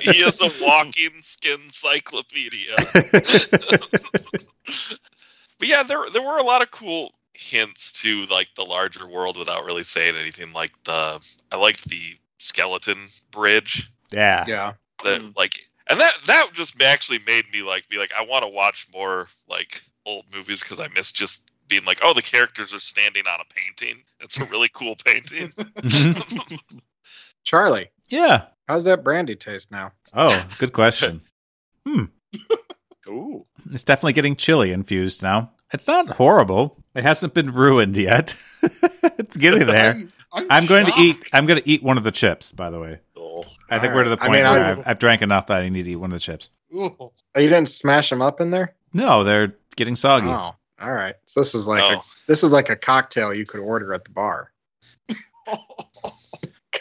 [0.00, 2.74] He is a walking skin encyclopedia.
[5.58, 9.36] but yeah, there there were a lot of cool hints to like the larger world
[9.36, 10.52] without really saying anything.
[10.52, 11.20] Like the
[11.52, 12.98] I liked the skeleton
[13.30, 14.44] bridge yeah.
[14.48, 14.72] Yeah.
[15.04, 15.36] that Mm.
[15.36, 18.86] like and that that just actually made me like be like I want to watch
[18.92, 23.24] more like old movies because I miss just being like oh the characters are standing
[23.28, 24.02] on a painting.
[24.20, 25.52] It's a really cool painting.
[27.44, 28.46] Charlie, yeah.
[28.66, 29.92] how's that brandy taste now?
[30.12, 31.20] Oh, good question.
[31.86, 32.04] Hmm.
[33.08, 33.46] Ooh.
[33.70, 35.52] It's definitely getting chili infused now.
[35.72, 36.82] It's not horrible.
[36.94, 38.34] It hasn't been ruined yet.
[38.62, 39.90] it's getting there.
[39.92, 41.16] I'm, I'm, I'm going to eat.
[41.32, 42.52] I'm going to eat one of the chips.
[42.52, 43.44] By the way, Oh.
[43.70, 44.22] I think All we're to the right.
[44.22, 46.10] I point mean, where I- I've, I've drank enough that I need to eat one
[46.10, 46.48] of the chips.
[46.74, 46.94] Ooh.
[47.00, 48.74] Oh, you didn't smash them up in there?
[48.92, 50.28] No, they're getting soggy.
[50.28, 51.14] Oh, all right.
[51.24, 54.04] So this is like oh, a, this is like a cocktail you could order at
[54.04, 54.50] the bar.
[55.08, 55.58] Can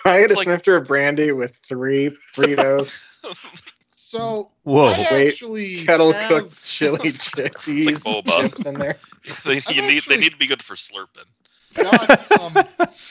[0.05, 2.97] I get a like- snifter of brandy with three Fritos,
[3.99, 4.85] So Whoa.
[4.89, 8.41] I Wait, actually kettle have- cooked chili chippies, boba.
[8.41, 8.95] chips in there?
[9.45, 11.25] they, you need, they need to be good for slurping.
[11.73, 12.53] got some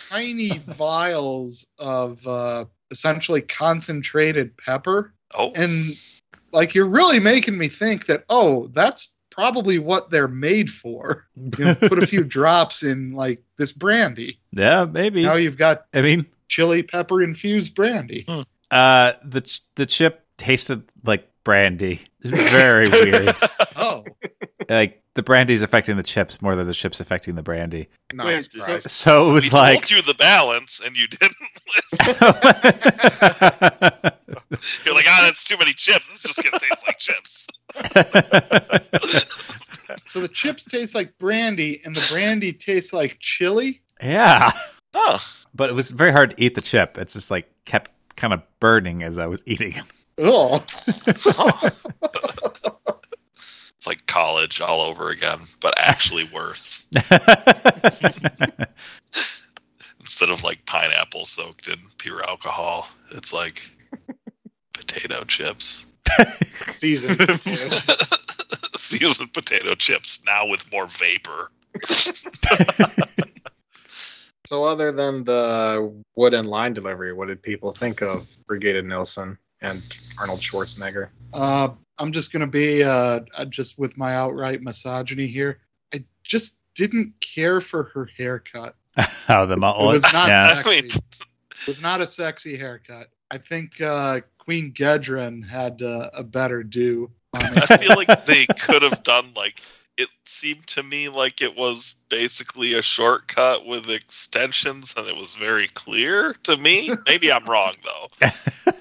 [0.09, 5.87] tiny vials of uh, essentially concentrated pepper, Oh, and
[6.53, 11.27] like you're really making me think that oh, that's probably what they're made for.
[11.59, 14.39] You know, put a few drops in like this brandy.
[14.53, 15.25] yeah, maybe.
[15.25, 18.25] Now you've got I mean, chili pepper infused brandy.
[18.71, 22.01] uh, the ch- the chip tasted like brandy.
[22.23, 23.35] It's very weird.
[23.79, 24.05] Oh,
[24.71, 27.89] Like the brandy's affecting the chips more than the chips affecting the brandy.
[28.15, 28.91] Not Wait, surprised.
[28.91, 29.75] So it We was like.
[29.75, 31.37] told you the balance, and you didn't
[31.93, 32.15] listen.
[34.85, 36.09] You're like, ah, that's too many chips.
[36.11, 37.47] It's just gonna taste like chips.
[40.09, 43.83] so the chips taste like brandy, and the brandy tastes like chili.
[44.03, 44.51] yeah,
[44.95, 45.19] Oh,
[45.55, 46.97] but it was very hard to eat the chip.
[46.99, 49.75] It's just like kept kind of burning as I was eating.
[50.19, 50.65] Oh,
[53.77, 56.89] it's like college all over again, but actually worse.
[60.01, 63.71] Instead of like pineapple soaked in pure alcohol, it's like
[64.73, 65.85] potato chips.
[66.45, 68.81] Seasoned potato chips.
[68.81, 71.51] Seasoned potato chips now with more vapor.
[74.47, 79.83] So, other than the wooden line delivery, what did people think of Brigitte Nielsen and
[80.19, 81.09] Arnold Schwarzenegger?
[81.33, 85.61] uh, I'm just gonna be uh, just with my outright misogyny here.
[85.95, 88.77] I just didn't care for her haircut.
[89.29, 89.91] oh, the mullet.
[89.91, 90.63] It was not yeah.
[90.63, 91.01] sexy.
[91.51, 93.09] It was not a sexy haircut.
[93.31, 97.11] I think uh, Queen Gedren had uh, a better do.
[97.35, 99.61] I feel like they could have done like
[99.97, 105.35] it seemed to me like it was basically a shortcut with extensions and it was
[105.35, 106.91] very clear to me.
[107.07, 108.29] Maybe I'm wrong though.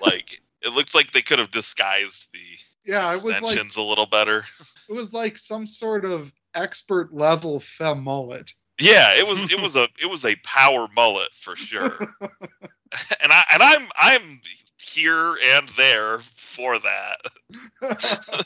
[0.01, 2.39] Like it looked like they could have disguised the
[2.85, 4.43] yeah, it was like extensions a little better.
[4.89, 8.51] it was like some sort of expert level femme mullet.
[8.79, 11.97] Yeah, it was it was a it was a power mullet for sure.
[12.21, 14.41] and I and I'm I'm
[14.79, 18.45] here and there for that.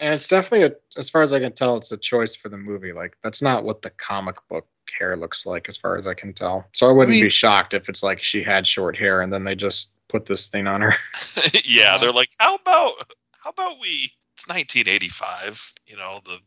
[0.00, 2.56] And it's definitely, a, as far as I can tell, it's a choice for the
[2.56, 2.92] movie.
[2.92, 6.32] Like, that's not what the comic book hair looks like, as far as I can
[6.32, 6.68] tell.
[6.72, 9.42] So I wouldn't mean- be shocked if it's like she had short hair and then
[9.42, 10.94] they just put this thing on her.
[11.64, 12.92] yeah, they're like, how about
[13.42, 14.12] how about we?
[14.34, 15.72] It's 1985.
[15.86, 16.38] You know the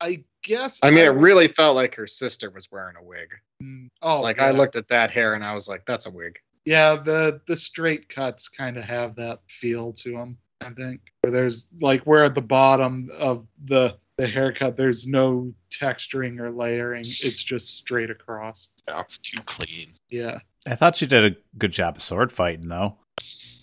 [0.00, 0.80] I guess.
[0.82, 3.28] I mean, it was- really felt like her sister was wearing a wig.
[3.62, 4.46] Mm, Oh, like, yeah.
[4.46, 6.38] I looked at that hair and I was like, that's a wig.
[6.64, 10.36] Yeah, the the straight cuts kind of have that feel to them.
[10.60, 15.52] I think where there's like where at the bottom of the the haircut, there's no
[15.70, 17.00] texturing or layering.
[17.00, 18.70] It's just straight across.
[18.86, 19.94] That's too clean.
[20.10, 22.96] Yeah, I thought she did a good job of sword fighting, though.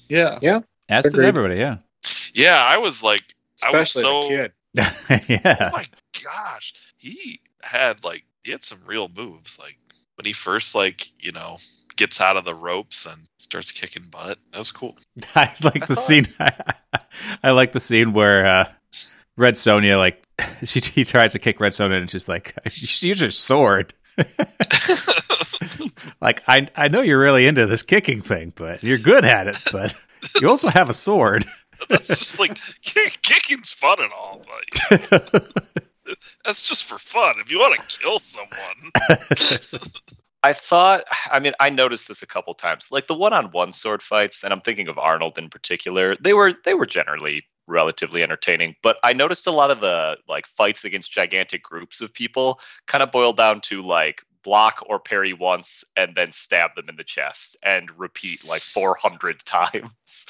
[0.08, 0.40] Yeah.
[0.42, 0.62] Yeah.
[0.90, 1.78] As did everybody, yeah.
[2.34, 3.24] Yeah, I was like,
[3.64, 4.52] I was so the kid.
[5.30, 5.70] yeah.
[5.72, 5.86] oh my
[6.24, 9.60] gosh, he had like he had some real moves.
[9.60, 9.78] Like
[10.16, 11.58] when he first like you know
[11.96, 14.40] gets out of the ropes and starts kicking butt.
[14.52, 14.98] That was cool.
[15.36, 16.26] I like I the scene.
[17.44, 18.66] I like the scene where uh,
[19.38, 20.26] Red Sonja, like,
[20.64, 23.94] she he tries to kick Red Sonja, and she's like, "You should use your sword."
[26.24, 29.58] Like, I I know you're really into this kicking thing, but you're good at it.
[29.72, 29.94] But
[30.42, 31.46] you also have a sword.
[31.90, 35.52] That's just like kick, kicking's fun and all, but
[36.46, 37.36] that's just for fun.
[37.40, 38.92] If you want to kill someone,
[40.44, 42.90] I thought, I mean, I noticed this a couple times.
[42.90, 46.16] Like the one-on-one sword fights, and I'm thinking of Arnold in particular.
[46.22, 50.48] They were they were generally relatively entertaining, but I noticed a lot of the like
[50.48, 55.34] fights against gigantic groups of people kind of boiled down to like block or parry
[55.34, 60.26] once and then stab them in the chest and repeat like 400 times.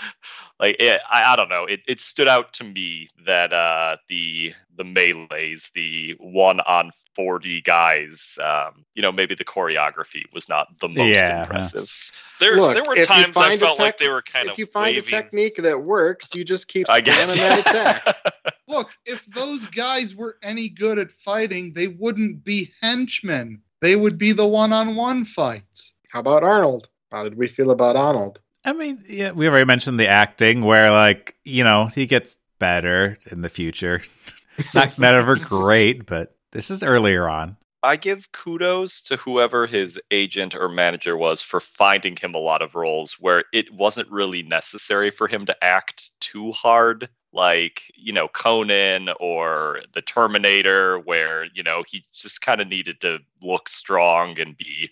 [0.59, 1.65] like it, I, I don't know.
[1.65, 7.61] It, it stood out to me that uh, the the melees, the one on 40
[7.61, 11.43] guys, um, you know, maybe the choreography was not the most Yeah.
[11.43, 11.91] impressive.
[12.39, 14.53] there Look, there were times I find a felt like they were kind if of
[14.53, 15.13] If you find waving.
[15.13, 17.37] a technique that works, you just keep I guess.
[17.37, 18.33] spamming that attack.
[18.67, 23.61] Look, if those guys were any good at fighting, they wouldn't be henchmen.
[23.83, 25.93] They would be the one-on-one fights.
[26.09, 26.87] How about Arnold?
[27.11, 28.39] How did we feel about Arnold?
[28.65, 33.17] I mean, yeah, we already mentioned the acting, where like you know he gets better
[33.29, 34.01] in the future.
[34.73, 37.57] not not ever great, but this is earlier on.
[37.83, 42.61] I give kudos to whoever his agent or manager was for finding him a lot
[42.61, 48.13] of roles where it wasn't really necessary for him to act too hard, like, you
[48.13, 53.67] know, Conan or the Terminator, where, you know, he just kind of needed to look
[53.67, 54.89] strong and be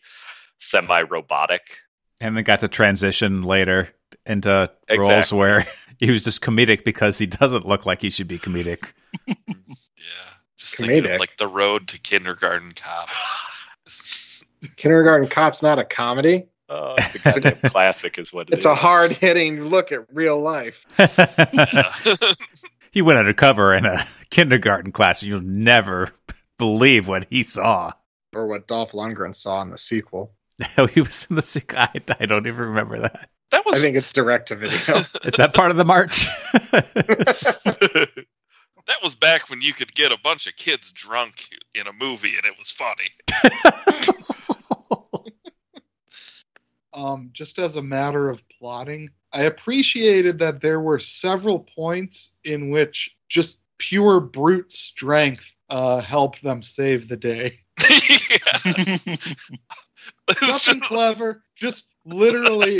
[0.58, 1.78] semi robotic.
[2.20, 3.90] and then got to transition later
[4.26, 5.66] into roles where
[6.00, 8.94] he was just comedic because he doesn't look like he should be comedic.
[9.98, 11.14] Yeah, just thinking Comedic.
[11.14, 13.08] of like the road to kindergarten cop.
[14.78, 16.46] Kindergarten Cop's not a comedy.
[16.74, 20.86] Oh, it's a classic, is what it It's a hard hitting look at real life.
[22.94, 26.12] he went undercover in a kindergarten class, and you'll never
[26.58, 27.92] believe what he saw.
[28.34, 30.34] Or what Dolph Lundgren saw in the sequel.
[30.78, 31.80] Oh, he was in the sequel.
[31.80, 33.30] I, I don't even remember that.
[33.50, 35.00] That was I think it's direct to video.
[35.24, 36.28] Is that part of the march?
[38.86, 42.36] that was back when you could get a bunch of kids drunk in a movie
[42.36, 43.10] and it was funny.
[46.94, 52.70] Um, just as a matter of plotting, I appreciated that there were several points in
[52.70, 57.58] which just pure brute strength uh, helped them save the day.
[60.42, 62.80] Nothing clever, just literally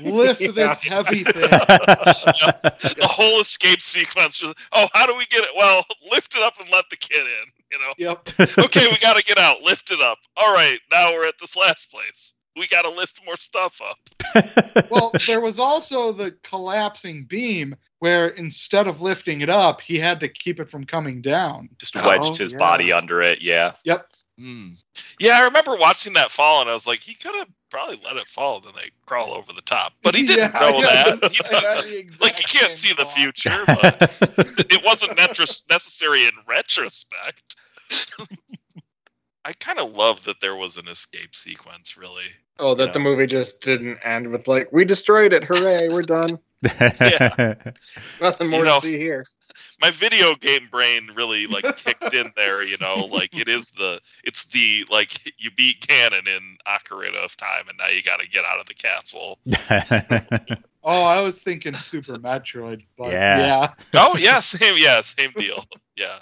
[0.00, 0.50] lift Yeah.
[0.52, 1.48] this heavy thing.
[1.50, 4.42] the whole escape sequence.
[4.42, 5.50] was, Oh, how do we get it?
[5.56, 7.52] Well, lift it up and let the kid in.
[7.72, 7.92] You know.
[7.98, 8.28] Yep.
[8.66, 9.62] Okay, we got to get out.
[9.62, 10.18] Lift it up.
[10.36, 12.34] All right, now we're at this last place.
[12.56, 13.98] We got to lift more stuff up.
[14.90, 20.20] Well, there was also the collapsing beam where instead of lifting it up, he had
[20.20, 21.68] to keep it from coming down.
[21.78, 22.58] Just wedged Oh, his yeah.
[22.58, 23.40] body under it.
[23.40, 23.72] Yeah.
[23.84, 24.06] Yep.
[24.38, 24.68] Hmm.
[25.20, 28.16] Yeah, I remember watching that fall, and I was like, he could have probably let
[28.16, 29.92] it fall, then they crawl over the top.
[30.02, 31.32] But he didn't Yeah, know yeah, that.
[31.32, 34.84] You know, I had the exact like you can't same see the future, but it
[34.84, 37.56] wasn't necessary in retrospect.
[39.44, 41.96] I kind of love that there was an escape sequence.
[41.96, 42.24] Really,
[42.58, 42.92] oh, that Yeah.
[42.92, 46.38] the movie just didn't end with like, we destroyed it, hooray, we're done.
[48.20, 49.24] Nothing more You know- to see here.
[49.80, 52.62] my video game brain really like kicked in there.
[52.64, 57.36] You know, like it is the it's the like you beat Ganon in Ocarina of
[57.36, 59.38] Time, and now you got to get out of the castle.
[60.86, 63.38] Oh, I was thinking Super Metroid, but Yeah.
[63.38, 63.72] yeah.
[63.94, 65.64] Oh yeah, same yeah, same deal.
[65.96, 66.18] Yeah.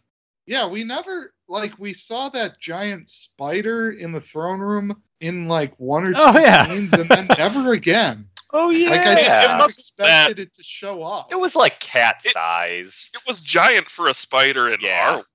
[0.47, 5.73] Yeah, we never like we saw that giant spider in the throne room in like
[5.79, 6.67] one or oh, two Oh, yeah.
[6.67, 8.27] scenes and then never again.
[8.55, 8.91] Oh yeah.
[8.91, 9.41] Like I just Yeah.
[9.47, 11.33] never must- expected it to show up.
[11.33, 13.11] it was like cat It- size.
[13.15, 15.07] It was giant for a spider in Yeah.
[15.07, 15.27] our world.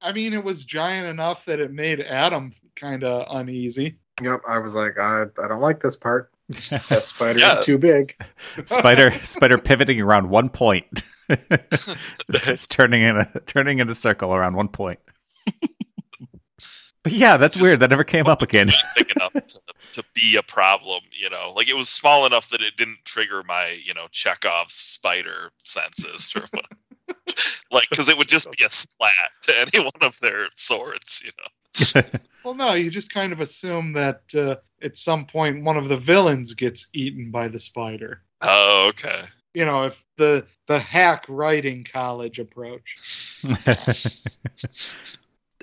[0.00, 3.98] I mean, it was giant enough that it made Adam kind of uneasy.
[4.20, 6.32] Yep, I was like, I, I don't like this part.
[6.48, 7.56] That spider Yeah.
[7.58, 8.16] is too big.
[8.64, 10.86] spider spider pivoting around one point.
[12.28, 14.98] it's turning in a turning in a circle around one point.
[17.02, 17.80] But yeah, that's Just- weird.
[17.80, 18.68] That never came up again.
[18.96, 19.60] big enough to,
[19.94, 21.52] to be a problem, you know.
[21.54, 26.32] Like it was small enough that it didn't trigger my, you know, Chekhov's spider senses,
[26.36, 26.66] or what-
[27.72, 29.10] like because it would just be a splat
[29.42, 32.02] to any one of their swords, you know.
[32.44, 35.96] Well, no, you just kind of assume that uh, at some point one of the
[35.96, 38.22] villains gets eaten by the spider.
[38.40, 39.22] Oh, okay.
[39.54, 43.42] You know, if the the hack writing college approach.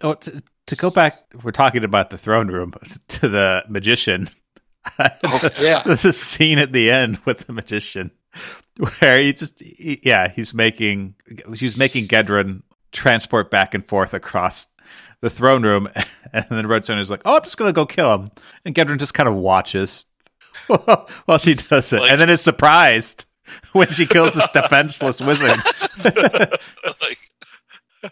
[0.03, 2.74] oh, to, to go back, we're talking about the throne room
[3.07, 4.28] to the magician.
[4.99, 5.84] Oh, yeah.
[5.86, 8.12] the scene at the end with the magician,
[8.99, 11.16] where he just, he- yeah, he's making
[11.55, 14.68] he's making Gedren transport back and forth across
[15.22, 15.88] the throne room,
[16.34, 18.32] and then Red Son is like, "Oh, I'm just gonna go kill him,"
[18.66, 20.05] and Gedren just kind of watches
[21.26, 23.26] while she does it, Like- and then is surprised
[23.74, 25.58] when she kills this defenseless wizard.
[27.02, 27.20] like,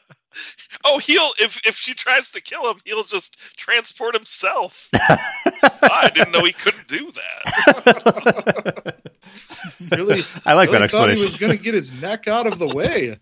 [0.86, 4.90] oh, he'll if if she tries to kill him, he'll just transport himself.
[4.94, 8.96] I didn't know he couldn't do that.
[9.92, 12.60] Really, I like really that thought he was going to get his neck out of
[12.60, 13.18] the way.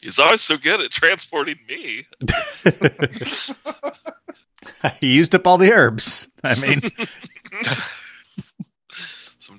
[0.00, 2.06] He's always so good at transporting me.
[5.00, 6.28] he used up all the herbs.
[6.42, 6.80] I mean,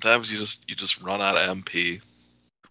[0.02, 2.00] Sometimes you just you just run out of MP.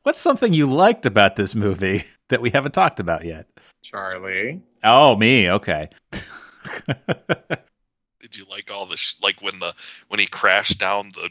[0.03, 3.47] what's something you liked about this movie that we haven't talked about yet?
[3.82, 4.61] Charlie.
[4.84, 5.49] Oh, me.
[5.49, 5.88] Okay.
[8.19, 9.73] Did you like all the sh- like when the
[10.09, 11.29] when he crashed down the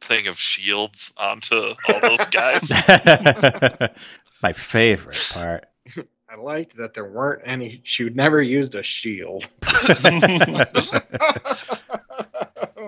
[0.00, 2.70] thing of shields onto all those guys?
[4.40, 5.66] My favorite part.
[6.30, 7.80] I liked that there weren't any.
[7.82, 9.48] She would never used a shield.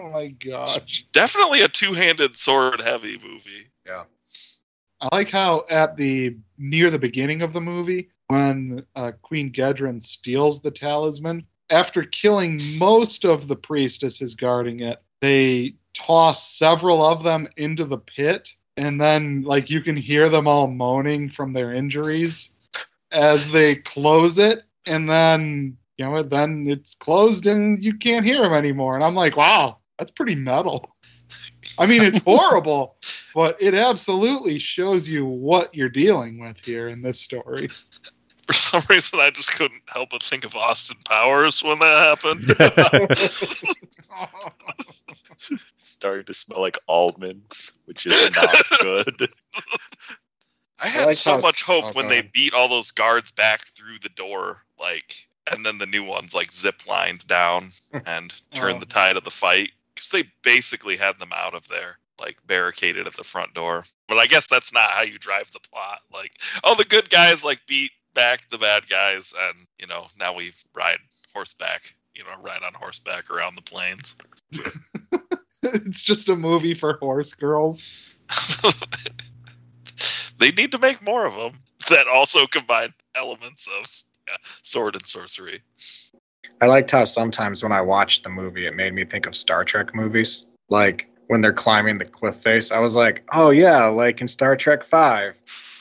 [0.03, 1.05] Oh my gosh.
[1.13, 3.69] Definitely a two-handed sword heavy movie.
[3.87, 4.05] Yeah.
[5.01, 10.03] I like how at the near the beginning of the movie, when uh, Queen Gedren
[10.03, 17.23] steals the talisman, after killing most of the priestesses guarding it, they toss several of
[17.23, 21.73] them into the pit, and then like you can hear them all moaning from their
[21.73, 22.51] injuries
[23.13, 28.43] as they close it, and then you know then it's closed and you can't hear
[28.43, 28.97] them anymore.
[28.97, 30.95] And I'm like, wow, that's pretty metal.
[31.79, 32.97] I mean, it's horrible,
[33.35, 37.69] but it absolutely shows you what you're dealing with here in this story.
[38.47, 42.43] For some reason, I just couldn't help but think of Austin Powers when that happened.
[45.77, 49.29] Starting to smell like almonds, which is not good.
[50.81, 53.31] I Well, had like so much hope oh, when go they beat all those guards
[53.31, 57.71] back through the door, like, and then the new ones like zip lined down
[58.07, 58.81] and turned Oh.
[58.81, 59.71] the tide of the fight
[60.03, 63.85] because they basically had them out of there, like barricaded at the front door.
[64.09, 66.01] But I guess that's not how you drive the plot.
[66.13, 66.33] Like,
[66.65, 70.53] oh, the good guys like beat back the bad guys, and you know now we
[70.75, 70.99] ride
[71.33, 71.95] horseback.
[72.15, 74.17] You know, ride on horseback around the plains.
[75.63, 78.11] it's just a movie for horse girls.
[80.39, 85.07] they need to make more of them that also combine elements of yeah, sword and
[85.07, 85.63] sorcery.
[86.63, 89.65] I liked how sometimes when I watched the movie, it made me think of Star
[89.65, 90.47] Trek movies.
[90.69, 94.55] Like when they're climbing the cliff face, I was like, oh yeah, like in Star
[94.55, 95.35] Trek Five,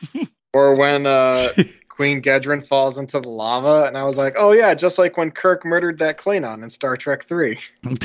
[0.53, 1.36] or when uh,
[1.88, 5.29] Queen Gedren falls into the lava, and I was like, oh yeah, just like when
[5.29, 7.59] Kirk murdered that Klingon in Star Trek Three.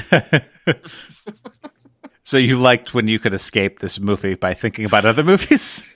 [2.21, 5.95] so you liked when you could escape this movie by thinking about other movies?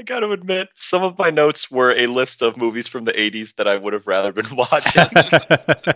[0.00, 3.12] I got to admit, some of my notes were a list of movies from the
[3.12, 5.04] 80s that I would have rather been watching.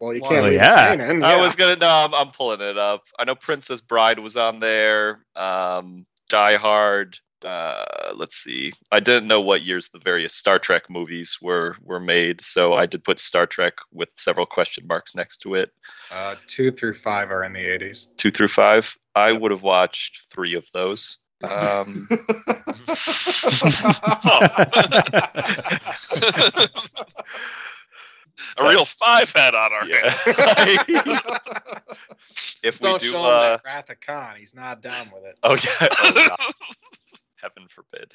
[0.00, 0.44] Well, you can't.
[0.44, 0.92] leave yeah.
[0.92, 3.04] Spain in, I was gonna no, I'm, I'm pulling it up.
[3.18, 5.24] I know Princess Bride was on there.
[5.34, 7.16] Um, Die Hard.
[7.42, 8.72] Uh, let's see.
[8.90, 12.84] I didn't know what years the various Star Trek movies were were made, so I
[12.86, 15.70] did put Star Trek with several question marks next to it.
[16.10, 18.10] Uh, two through five are in the eighties.
[18.16, 18.98] Two through five.
[19.14, 21.18] I would have watched three of those.
[21.50, 22.08] Um,
[28.58, 30.10] A real That's- five head on our yeah.
[30.10, 30.26] hands.
[32.62, 34.34] if we Don't do, show him uh, that Wrath of Khan.
[34.38, 35.38] He's not down with it.
[35.44, 35.70] okay.
[35.80, 36.36] Oh, God.
[37.36, 38.12] Heaven forbid.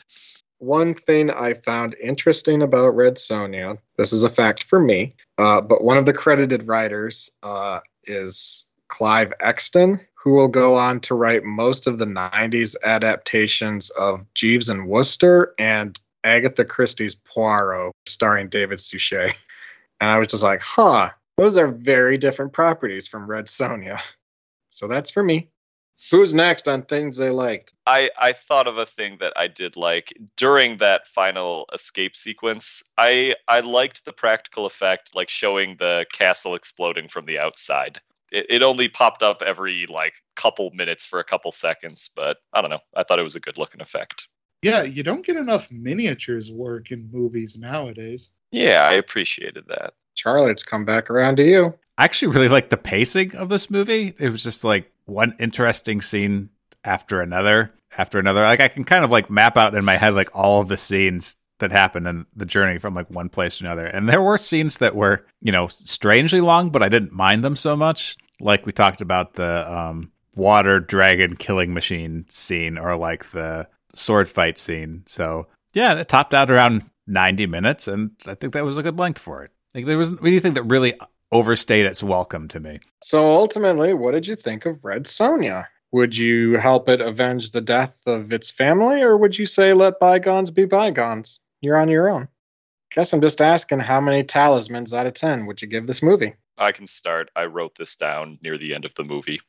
[0.58, 5.62] One thing I found interesting about Red Sonja, this is a fact for me, uh,
[5.62, 11.16] but one of the credited writers uh, is Clive Exton, who will go on to
[11.16, 18.50] write most of the 90s adaptations of Jeeves and Wooster and Agatha Christie's Poirot, starring
[18.50, 19.36] David Suchet.
[20.02, 24.00] And I was just like, huh, those are very different properties from Red Sonja.
[24.70, 25.50] So that's for me.
[26.10, 27.74] Who's next on things they liked?
[27.86, 32.82] I, I thought of a thing that I did like during that final escape sequence.
[32.98, 38.00] I I liked the practical effect, like showing the castle exploding from the outside.
[38.32, 42.62] It, it only popped up every like couple minutes for a couple seconds, but I
[42.62, 42.80] don't know.
[42.96, 44.28] I thought it was a good looking effect.
[44.62, 48.30] yeah, you don't get enough miniatures work in movies nowadays.
[48.52, 49.94] Yeah, I appreciated that.
[50.16, 51.74] Charlie, it's come back around to you.
[51.98, 54.14] I actually really like the pacing of this movie.
[54.18, 56.50] It was just like one interesting scene
[56.84, 58.42] after another after another.
[58.42, 60.78] Like I can kind of like map out in my head like all of the
[60.78, 63.86] scenes that happened and the journey from like one place to another.
[63.86, 67.56] And there were scenes that were, you know, strangely long, but I didn't mind them
[67.56, 68.18] so much.
[68.40, 74.30] Like we talked about the um water dragon killing machine scene or like the sword
[74.30, 75.04] fight scene.
[75.06, 78.98] So yeah, it topped out around 90 minutes and I think that was a good
[78.98, 79.52] length for it.
[79.76, 80.94] Like there wasn't anything that really
[81.32, 82.80] overstayed its welcome to me.
[83.04, 85.66] So ultimately, what did you think of Red Sonja?
[85.92, 90.00] Would you help it avenge the death of its family, or would you say let
[90.00, 91.40] bygones be bygones?
[91.62, 92.28] You're on your own.
[92.94, 96.34] Guess I'm just asking how many talismans out of 10 would you give this movie?
[96.58, 97.30] I can start.
[97.36, 99.40] I wrote this down near the end of the movie.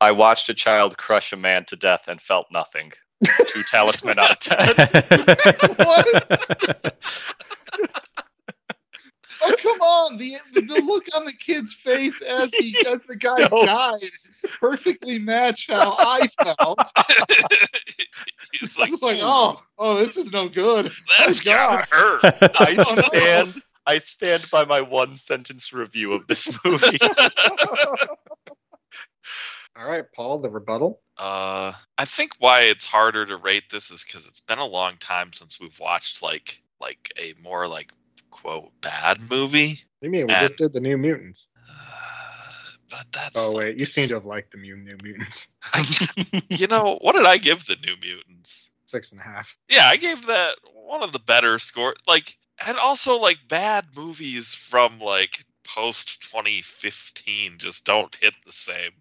[0.00, 2.92] I watched a child crush a man to death and felt nothing.
[3.46, 4.74] Two talisman out of ten.
[9.42, 10.16] Oh come on!
[10.18, 13.64] The, the the look on the kid's face as he as the guy No.
[13.64, 14.00] died
[14.60, 16.78] perfectly matched how I felt.
[18.52, 20.90] He's I like, was like, oh, oh, this is no good.
[21.18, 22.20] that's gotta hurt.
[22.24, 23.02] I Oh, no.
[23.08, 23.62] stand.
[23.86, 26.98] I stand by my one sentence review of this movie.
[29.76, 31.00] All right, Paul, the rebuttal.
[31.16, 34.92] Uh, I think why it's harder to rate this is because it's been a long
[34.98, 37.92] time since we've watched like like a more like
[38.42, 39.68] quote bad movie.
[39.70, 40.26] What do you mean?
[40.28, 41.48] We And- just did the New Mutants.
[41.68, 41.72] Uh,
[42.90, 45.48] but that's Oh, like- wait, you seem to have liked the New Mutants.
[46.48, 48.70] you know what did I give the New Mutants?
[48.86, 49.56] Six and a half.
[49.68, 51.94] Yeah, I gave that one of the better score.
[52.06, 58.92] Like, and also like bad movies from like post 2015 just don't hit the same.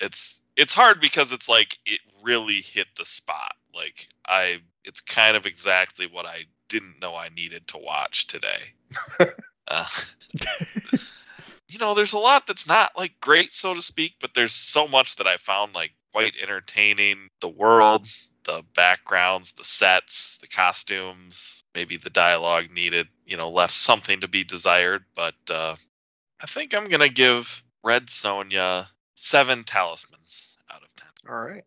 [0.00, 3.54] It's it's hard because it's like it really hit the spot.
[3.74, 8.72] Like I, it's kind of exactly what I didn't know I needed to watch today.
[9.68, 9.86] uh,
[11.68, 14.88] you know, there's a lot that's not like great, so to speak, but there's so
[14.88, 17.28] much that I found like quite entertaining.
[17.40, 18.06] The world,
[18.44, 24.28] the backgrounds, the sets, the costumes, maybe the dialogue needed, you know, left something to
[24.28, 25.04] be desired.
[25.14, 25.76] But uh,
[26.40, 31.08] I think I'm gonna give Red Sonja seven talismans out of ten.
[31.28, 31.64] All right.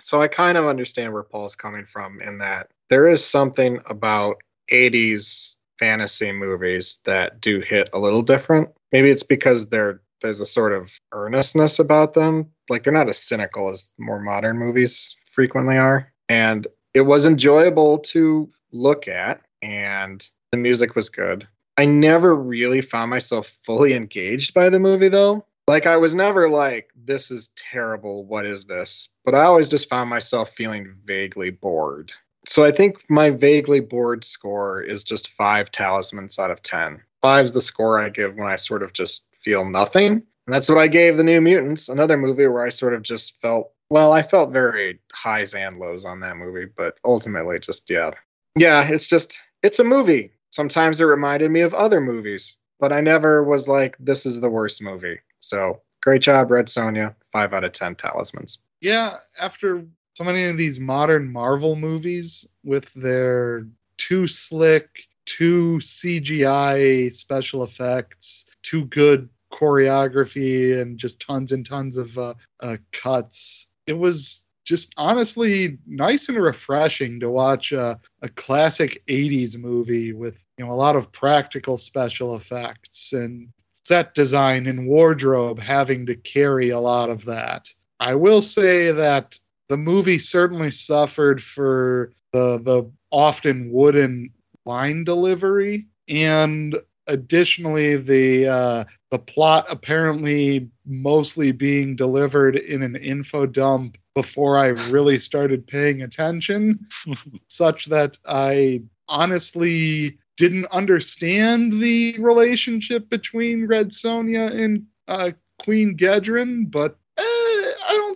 [0.00, 4.36] So I kind of understand where Paul's coming from in that there is something about
[4.70, 8.70] 80s fantasy movies that do hit a little different.
[8.92, 12.48] Maybe it's because they're there's a sort of earnestness about them.
[12.70, 16.12] Like they're not as cynical as more modern movies frequently are.
[16.28, 21.46] And it was enjoyable to look at and the music was good.
[21.76, 25.44] I never really found myself fully engaged by the movie though.
[25.66, 29.08] Like I was never like this is terrible, what is this?
[29.24, 32.12] But I always just found myself feeling vaguely bored.
[32.44, 37.00] So I think my vaguely bored score is just 5 talismans out of 10.
[37.20, 40.22] Five's the score I give when I sort of just feel nothing.
[40.46, 43.40] And that's what I gave The New Mutants, another movie where I sort of just
[43.40, 48.10] felt, well, I felt very highs and lows on that movie, but ultimately just, yeah.
[48.56, 50.32] Yeah, it's just, it's a movie.
[50.50, 54.50] Sometimes it reminded me of other movies, but I never was like, this is the
[54.50, 55.20] worst movie.
[55.40, 57.14] So great job, Red Sonja.
[57.30, 58.58] Five out of 10 talismans.
[58.80, 67.10] Yeah, after so many of these modern Marvel movies with their too slick, too CGI
[67.12, 73.68] special effects, too good choreography, and just tons and tons of uh, uh, cuts.
[73.86, 80.42] It was just honestly nice and refreshing to watch a, a classic 80s movie with
[80.56, 86.14] you know a lot of practical special effects and set design and wardrobe having to
[86.14, 87.72] carry a lot of that.
[87.98, 89.38] I will say that
[89.68, 94.30] the movie certainly suffered for the the often wooden
[94.64, 103.46] line delivery and additionally the uh, the plot apparently mostly being delivered in an info
[103.46, 106.86] dump before I really started paying attention,
[107.48, 115.32] such that I honestly didn't understand the relationship between Red Sonja and uh,
[115.62, 116.98] Queen Gedren, but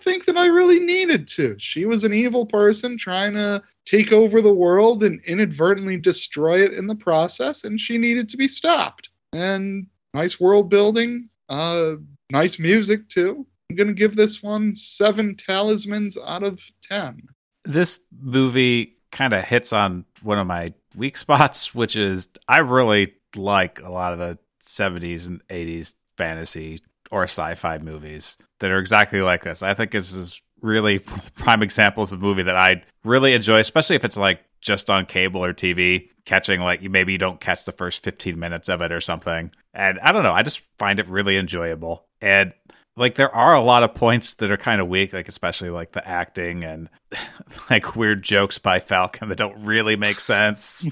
[0.06, 1.56] think that I really needed to.
[1.58, 6.72] She was an evil person trying to take over the world and inadvertently destroy it
[6.72, 9.10] in the process, and she needed to be stopped.
[9.32, 11.94] And nice world building, uh,
[12.30, 13.44] nice music too.
[13.68, 17.20] I'm gonna give this one seven talismans out of ten.
[17.64, 23.14] This movie kind of hits on one of my weak spots, which is I really
[23.34, 26.78] like a lot of the 70s and 80s fantasy
[27.10, 29.62] or sci-fi movies that are exactly like this.
[29.62, 30.98] I think this is really
[31.34, 35.44] prime examples of movie that I really enjoy, especially if it's like just on cable
[35.44, 38.92] or TV, catching like you maybe you don't catch the first 15 minutes of it
[38.92, 39.50] or something.
[39.74, 42.06] And I don't know, I just find it really enjoyable.
[42.20, 42.52] And
[42.96, 45.92] like there are a lot of points that are kind of weak, like especially like
[45.92, 46.88] the acting and
[47.70, 50.88] like weird jokes by Falkon that don't really make sense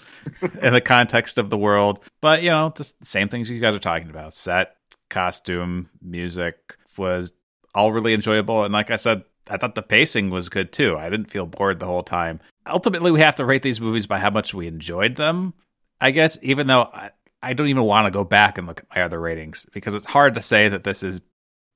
[0.60, 2.00] in the context of the world.
[2.20, 4.34] But you know, just the same things you guys are talking about.
[4.34, 4.76] Set,
[5.08, 7.32] costume, music was
[7.74, 8.64] all really enjoyable.
[8.64, 10.96] And like I said, I thought the pacing was good too.
[10.96, 12.40] I didn't feel bored the whole time.
[12.66, 15.54] Ultimately, we have to rate these movies by how much we enjoyed them.
[16.00, 17.10] I guess, even though I,
[17.42, 20.06] I don't even want to go back and look at my other ratings because it's
[20.06, 21.20] hard to say that this is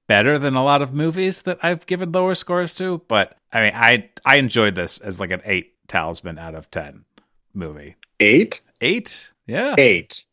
[0.07, 3.03] better than a lot of movies that I've given lower scores to.
[3.07, 7.05] But I mean, I I enjoyed this as like an eight talisman out of ten
[7.53, 7.97] movie.
[8.21, 8.63] Eight?
[8.81, 9.31] Eight?
[9.47, 10.25] Yeah, Eight.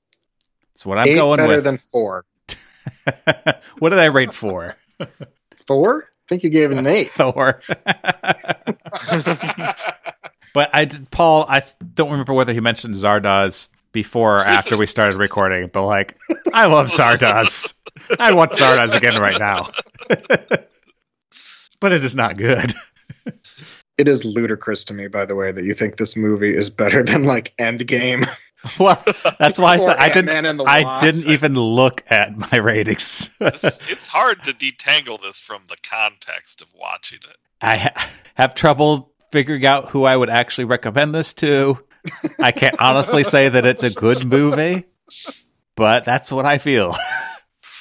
[0.73, 1.63] That's what I'm Eight going better with.
[1.63, 2.25] than four.
[3.79, 4.75] what did I rate for?
[5.67, 6.03] Four?
[6.03, 7.11] I think you gave it an eight.
[7.15, 7.61] Thor.
[10.53, 11.45] but I did, Paul.
[11.47, 11.63] I
[11.93, 15.69] don't remember whether he mentioned Zardoz before or after we started recording.
[15.71, 16.17] But like,
[16.53, 17.73] I love Zardoz.
[18.19, 19.67] I want Zardoz again right now.
[21.79, 22.73] but it is not good.
[23.97, 27.01] It is ludicrous to me, by the way, that you think this movie is better
[27.01, 28.27] than like Endgame.
[28.79, 29.03] Well,
[29.39, 30.29] that's why I said I didn't.
[30.29, 33.35] Ant-Man and the I didn't even look at my ratings.
[33.39, 37.37] It's, it's hard to detangle this from the context of watching it.
[37.61, 41.79] I ha- have trouble figuring out who I would actually recommend this to.
[42.39, 44.85] I can't honestly say that it's a good movie,
[45.75, 46.95] but that's what I feel.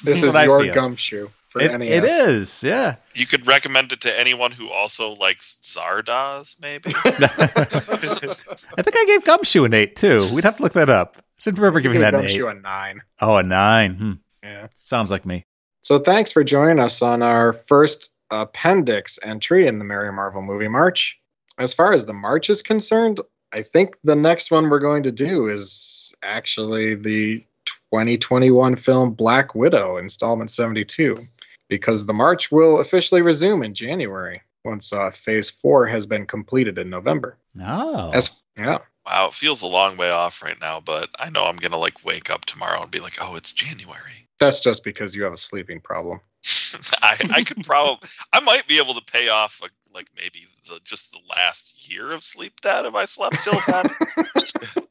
[0.03, 0.73] This is what I your feel.
[0.73, 1.89] gumshoe for It, NES.
[1.89, 2.95] it is, yeah.
[3.13, 6.91] You could recommend it to anyone who also likes Zardoz, maybe.
[7.05, 10.27] I think I gave Gumshoe an eight too.
[10.33, 11.17] We'd have to look that up.
[11.17, 12.37] I didn't remember giving Give that an eight.
[12.37, 13.01] Gumshoe a nine.
[13.21, 13.95] Oh, a nine.
[13.95, 14.11] Hmm.
[14.43, 14.67] Yeah.
[14.73, 15.45] Sounds like me.
[15.81, 20.67] So thanks for joining us on our first appendix entry in the Merry Marvel movie
[20.67, 21.19] March.
[21.57, 23.21] As far as the March is concerned,
[23.53, 27.45] I think the next one we're going to do is actually the
[27.91, 31.25] 2021 film Black Widow, installment 72,
[31.67, 36.77] because the March will officially resume in January once uh, Phase 4 has been completed
[36.77, 37.37] in November.
[37.61, 38.11] Oh.
[38.11, 41.57] As yeah, wow, it feels a long way off right now, but I know I'm
[41.57, 44.27] gonna like wake up tomorrow and be like, oh, it's January.
[44.39, 46.19] That's just because you have a sleeping problem.
[47.01, 50.79] I, I could probably, I might be able to pay off a, like maybe the
[50.83, 53.85] just the last year of sleep debt if I slept till then.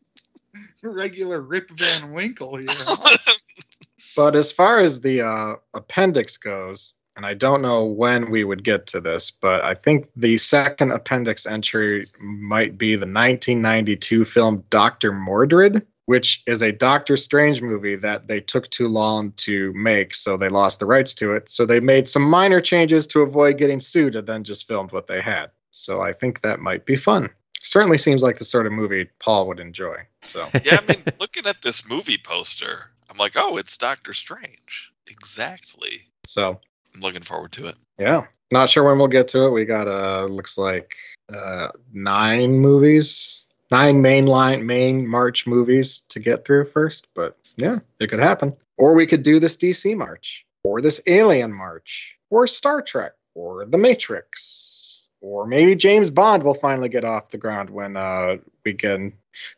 [0.82, 2.66] Regular Rip Van Winkle here.
[4.16, 8.64] But as far as the uh, appendix goes, and I don't know when we would
[8.64, 14.64] get to this, but I think the second appendix entry might be the 1992 film
[14.70, 15.12] Dr.
[15.12, 20.36] Mordrid, which is a Doctor Strange movie that they took too long to make, so
[20.36, 21.48] they lost the rights to it.
[21.48, 25.06] So they made some minor changes to avoid getting sued and then just filmed what
[25.06, 25.50] they had.
[25.70, 27.30] So I think that might be fun.
[27.62, 29.96] Certainly seems like the sort of movie Paul would enjoy.
[30.22, 34.92] So yeah, I mean, looking at this movie poster, I'm like, oh, it's Doctor Strange.
[35.06, 36.02] Exactly.
[36.26, 36.60] so
[36.94, 37.76] I'm looking forward to it.
[37.98, 38.24] Yeah.
[38.50, 39.50] Not sure when we'll get to it.
[39.50, 40.96] We got uh looks like
[41.32, 47.78] uh nine movies, nine main line main March movies to get through first, but yeah,
[48.00, 48.54] it could happen.
[48.76, 53.64] Or we could do this DC March, or this Alien March, or Star Trek, or
[53.64, 58.74] The Matrix, or maybe James Bond will finally get off the ground when uh we
[58.74, 59.12] can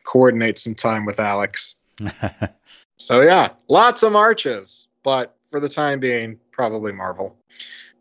[0.05, 1.76] coordinate some time with Alex.
[2.99, 7.36] So yeah, lots of marches, but for the time being, probably Marvel.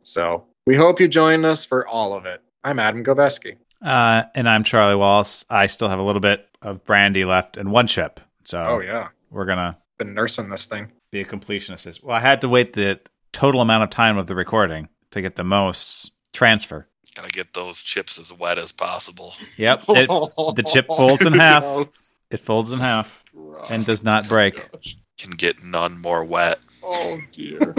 [0.04, 2.42] So we hope you join us for all of it.
[2.64, 3.58] I'm Adam Gobeski.
[3.82, 5.46] uh, and I'm Charlie Wallace.
[5.50, 8.20] I still have a little bit of brandy left and one chip.
[8.46, 10.92] So Oh yeah, we're gonna been nursing this thing.
[11.12, 12.02] be a completionist.
[12.04, 13.00] Well, I had to wait the
[13.34, 16.88] total amount of time of the recording to get the most transfer.
[17.16, 19.34] Gotta get those chips as wet as possible.
[19.58, 21.88] Yep, it, the chip folds in half.
[22.30, 23.25] it folds in half
[23.70, 24.68] and does not break.
[25.18, 26.60] Can get none more wet.
[26.84, 27.60] Oh dear.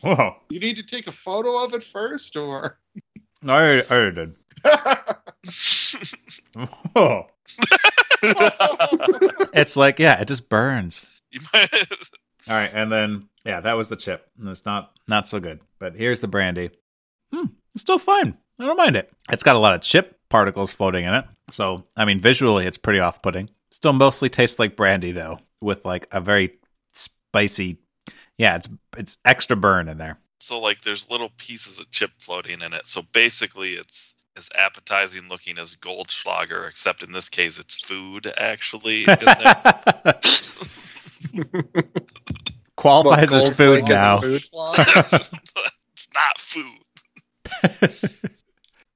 [0.00, 0.36] Whoa!
[0.48, 2.78] you need to take a photo of it first, or
[3.46, 4.30] I already, I already did.
[6.94, 7.26] Whoa!
[9.52, 11.20] It's like yeah, it just burns.
[11.54, 11.66] All
[12.48, 14.26] right, and then yeah, that was the chip.
[14.38, 15.60] And it's not not so good.
[15.78, 16.70] But here's the brandy.
[17.32, 18.38] Hmm, it's still fine.
[18.58, 19.12] I don't mind it.
[19.30, 21.24] It's got a lot of chip particles floating in it.
[21.50, 23.50] So I mean, visually, it's pretty off-putting.
[23.70, 26.54] Still mostly tastes like brandy though, with like a very
[26.94, 27.78] spicy.
[28.38, 30.18] Yeah, it's it's extra burn in there.
[30.38, 32.86] so like there's little pieces of chip floating in it.
[32.86, 39.04] So basically it's as appetizing looking as Goldschlager, except in this case it's food actually.
[39.04, 39.14] in.
[42.76, 44.20] Qualifies as food now.
[44.20, 44.42] food?
[44.54, 46.78] it's not food.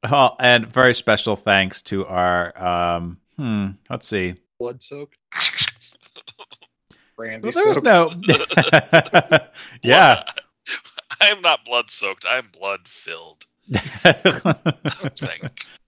[0.05, 4.35] Oh, and very special thanks to our um hmm, let's see.
[4.59, 5.17] blood soaked.
[7.17, 8.13] Brandy Well, there was no
[9.83, 10.25] Yeah.
[11.21, 12.27] I am not blood soaked.
[12.27, 13.47] I am blood filled.
[14.05, 15.39] I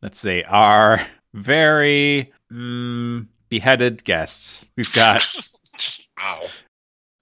[0.01, 0.43] let's see.
[0.45, 4.67] Our very mm, beheaded guests.
[4.77, 5.27] We've got
[6.19, 6.45] Wow.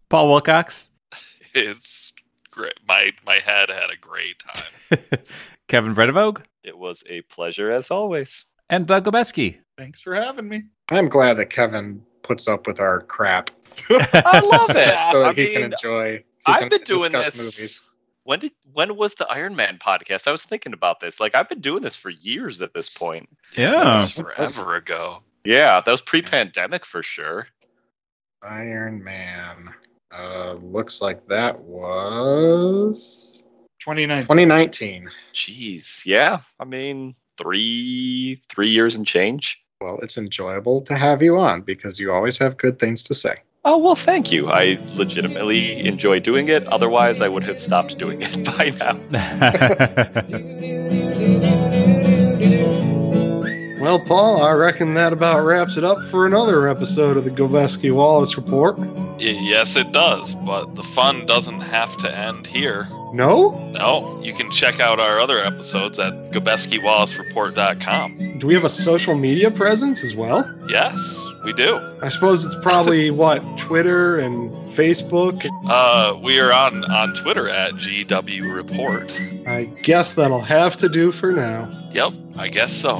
[0.08, 0.90] Paul Wilcox,
[1.54, 2.12] It's
[2.54, 2.74] great.
[2.88, 4.98] My my head had a great time.
[5.68, 8.44] Kevin Bredevogue, It was a pleasure as always.
[8.70, 9.58] and Doug Gobeski.
[9.76, 10.64] Thanks for having me.
[10.90, 13.50] I'm glad that Kevin puts up with our crap
[13.90, 14.94] I love it.
[15.12, 16.16] so I that he can mean, enjoy.
[16.18, 17.36] he I've can been doing this.
[17.36, 17.80] movies.
[18.22, 20.28] When did when was the Iron Man podcast?
[20.28, 21.18] I was thinking about this.
[21.20, 23.28] Like I've been doing this for years at this point.
[23.56, 23.94] That Yeah.
[23.96, 25.22] was forever ago.
[25.44, 27.48] Yeah, that was pre-pandemic for sure.
[28.42, 29.74] Iron Man.
[30.16, 33.42] Uh, looks like that was
[33.80, 34.22] 29.
[34.22, 35.10] 2019.
[35.32, 36.40] Jeez, yeah.
[36.60, 39.62] I mean, three three years and change.
[39.80, 43.36] Well, it's enjoyable to have you on because you always have good things to say.
[43.64, 44.50] Oh well, thank you.
[44.50, 46.66] I legitimately enjoy doing it.
[46.68, 48.94] Otherwise, I would have stopped doing it by now.
[53.84, 57.94] Well, Paul, I reckon that about wraps it up for another episode of the Gobeski
[57.94, 58.78] Wallace Report.
[58.78, 62.88] Y- yes, it does, but the fun doesn't have to end here.
[63.12, 63.50] No?
[63.72, 68.38] No, you can check out our other episodes at GobeskiWallaceReport.com.
[68.38, 70.50] Do we have a social media presence as well?
[70.66, 71.78] Yes, we do.
[72.00, 75.48] I suppose it's probably what Twitter and Facebook.
[75.66, 79.20] Uh, we are on on Twitter at GW Report.
[79.46, 81.70] I guess that'll have to do for now.
[81.92, 82.98] Yep, I guess so.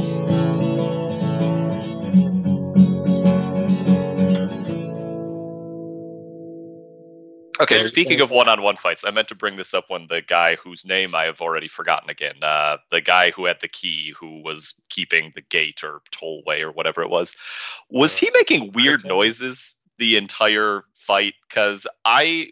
[7.61, 10.85] Okay, speaking of one-on-one fights, I meant to bring this up when the guy whose
[10.85, 14.75] name I have already forgotten again, uh, the guy who had the key, who was
[14.89, 17.37] keeping the gate or tollway or whatever it was,
[17.89, 21.35] was he making weird noises the entire fight?
[21.49, 22.51] Because I,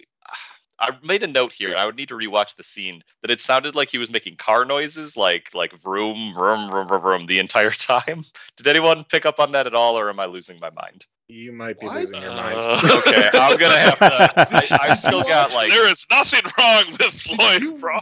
[0.78, 1.74] I made a note here.
[1.76, 4.64] I would need to rewatch the scene that it sounded like he was making car
[4.64, 8.24] noises, like like vroom vroom vroom vroom, vroom the entire time.
[8.56, 11.06] Did anyone pick up on that at all, or am I losing my mind?
[11.28, 11.96] You might be What?
[12.00, 12.58] losing your mind.
[12.58, 14.32] Uh, Okay, I'm gonna have to.
[14.54, 18.00] I, I've still got like there is nothing wrong with you- Floyd Braun.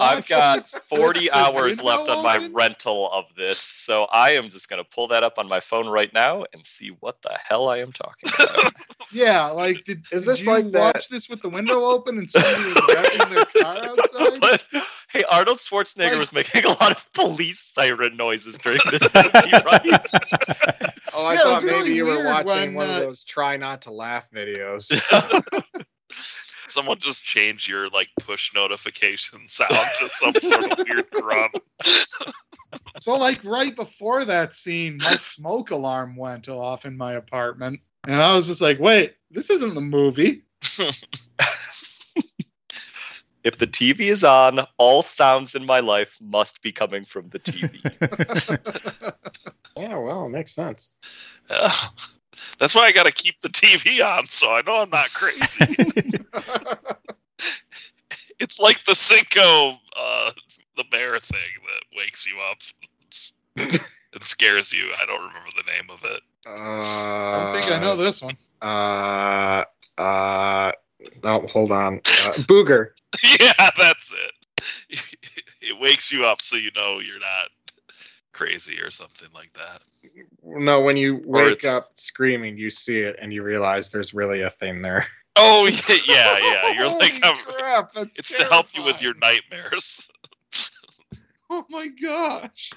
[0.00, 4.84] I've got 40 hours left on my rental of this, so I am just gonna
[4.84, 7.92] pull that up on my phone right now and see what the hell I am
[7.92, 8.72] talking about.
[9.12, 12.18] Yeah, like did, Is did this you like watch that- this with the window open
[12.18, 14.40] and somebody was revving their car outside?
[14.40, 14.66] but
[15.12, 19.30] hey, Arnold Schwarzenegger Like- was making a lot of police siren noises during this movie,
[19.52, 20.06] right?
[21.14, 23.56] Oh, I Yeah, thought maybe really you were watching when, one uh, of those try
[23.56, 24.90] not to laugh videos.
[26.68, 29.70] Someone just change your like push notification sound
[30.00, 31.56] to some sort of weird grunt.
[33.00, 38.20] So, like right before that scene, my smoke alarm went off in my apartment, and
[38.20, 40.42] I was just like, "Wait, this isn't the movie."
[43.46, 47.38] if the TV is on, all sounds in my life must be coming from the
[47.38, 47.80] TV.
[49.76, 50.90] yeah, well, it makes sense.
[51.48, 51.70] Yeah.
[52.58, 55.66] That's why I got to keep the TV on, so I know I'm not crazy.
[58.38, 60.30] it's like the Cinco, uh,
[60.76, 62.58] the bear thing that wakes you up
[63.56, 64.90] and scares you.
[65.00, 66.20] I don't remember the name of it.
[66.46, 68.36] Uh, I don't think I know this one.
[68.62, 69.64] Uh,
[70.00, 70.72] uh,
[71.22, 71.96] no, hold on.
[71.96, 72.90] Uh, Booger.
[73.40, 74.32] yeah, that's it.
[75.60, 77.48] It wakes you up so you know you're not
[78.36, 79.80] crazy or something like that.
[80.44, 84.50] No, when you wake up screaming, you see it and you realize there's really a
[84.50, 85.06] thing there.
[85.38, 86.72] Oh yeah, yeah, yeah.
[86.72, 90.08] You're like, crap, that's it's to help you with your nightmares.
[91.50, 92.72] Oh my gosh!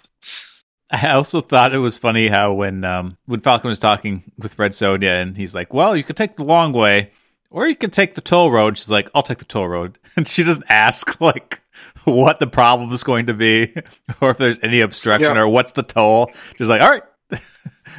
[0.92, 4.72] I also thought it was funny how when um, when Falkon was talking with Red
[4.72, 7.12] Sonja and he's like, "Well, you could take the long way,
[7.50, 10.28] or you could take the toll road." She's like, "I'll take the toll road," and
[10.28, 11.62] she doesn't ask like
[12.10, 13.74] what the problem is going to be,
[14.22, 15.42] or if there's any obstruction, Yeah.
[15.42, 16.32] or what's the toll.
[16.58, 17.04] Just like, "All right,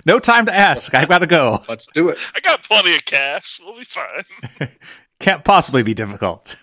[0.07, 0.95] no time to ask.
[0.95, 1.62] I gotta go.
[1.69, 2.19] Let's do it.
[2.35, 3.61] I got plenty of cash.
[3.65, 4.24] We'll be fine.
[5.20, 6.57] Can't possibly be difficult."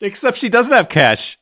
[0.00, 1.38] Except she doesn't have cash.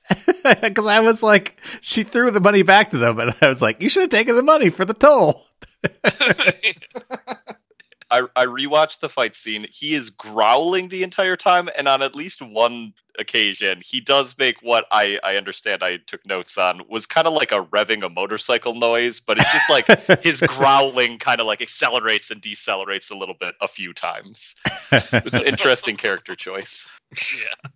[0.62, 3.82] Because I was like, she threw the money back to them, and I was like,
[3.82, 5.42] you should have taken the money for the toll.
[8.10, 9.66] I, I rewatched the fight scene.
[9.70, 14.62] He is growling the entire time, and on at least one occasion, he does make
[14.62, 18.08] what I, I understand I took notes on was kind of like a revving a
[18.08, 19.86] motorcycle noise, but it's just like
[20.22, 24.56] his growling kind of like accelerates and decelerates a little bit a few times.
[24.92, 26.88] It was an interesting character choice.
[27.38, 27.70] yeah.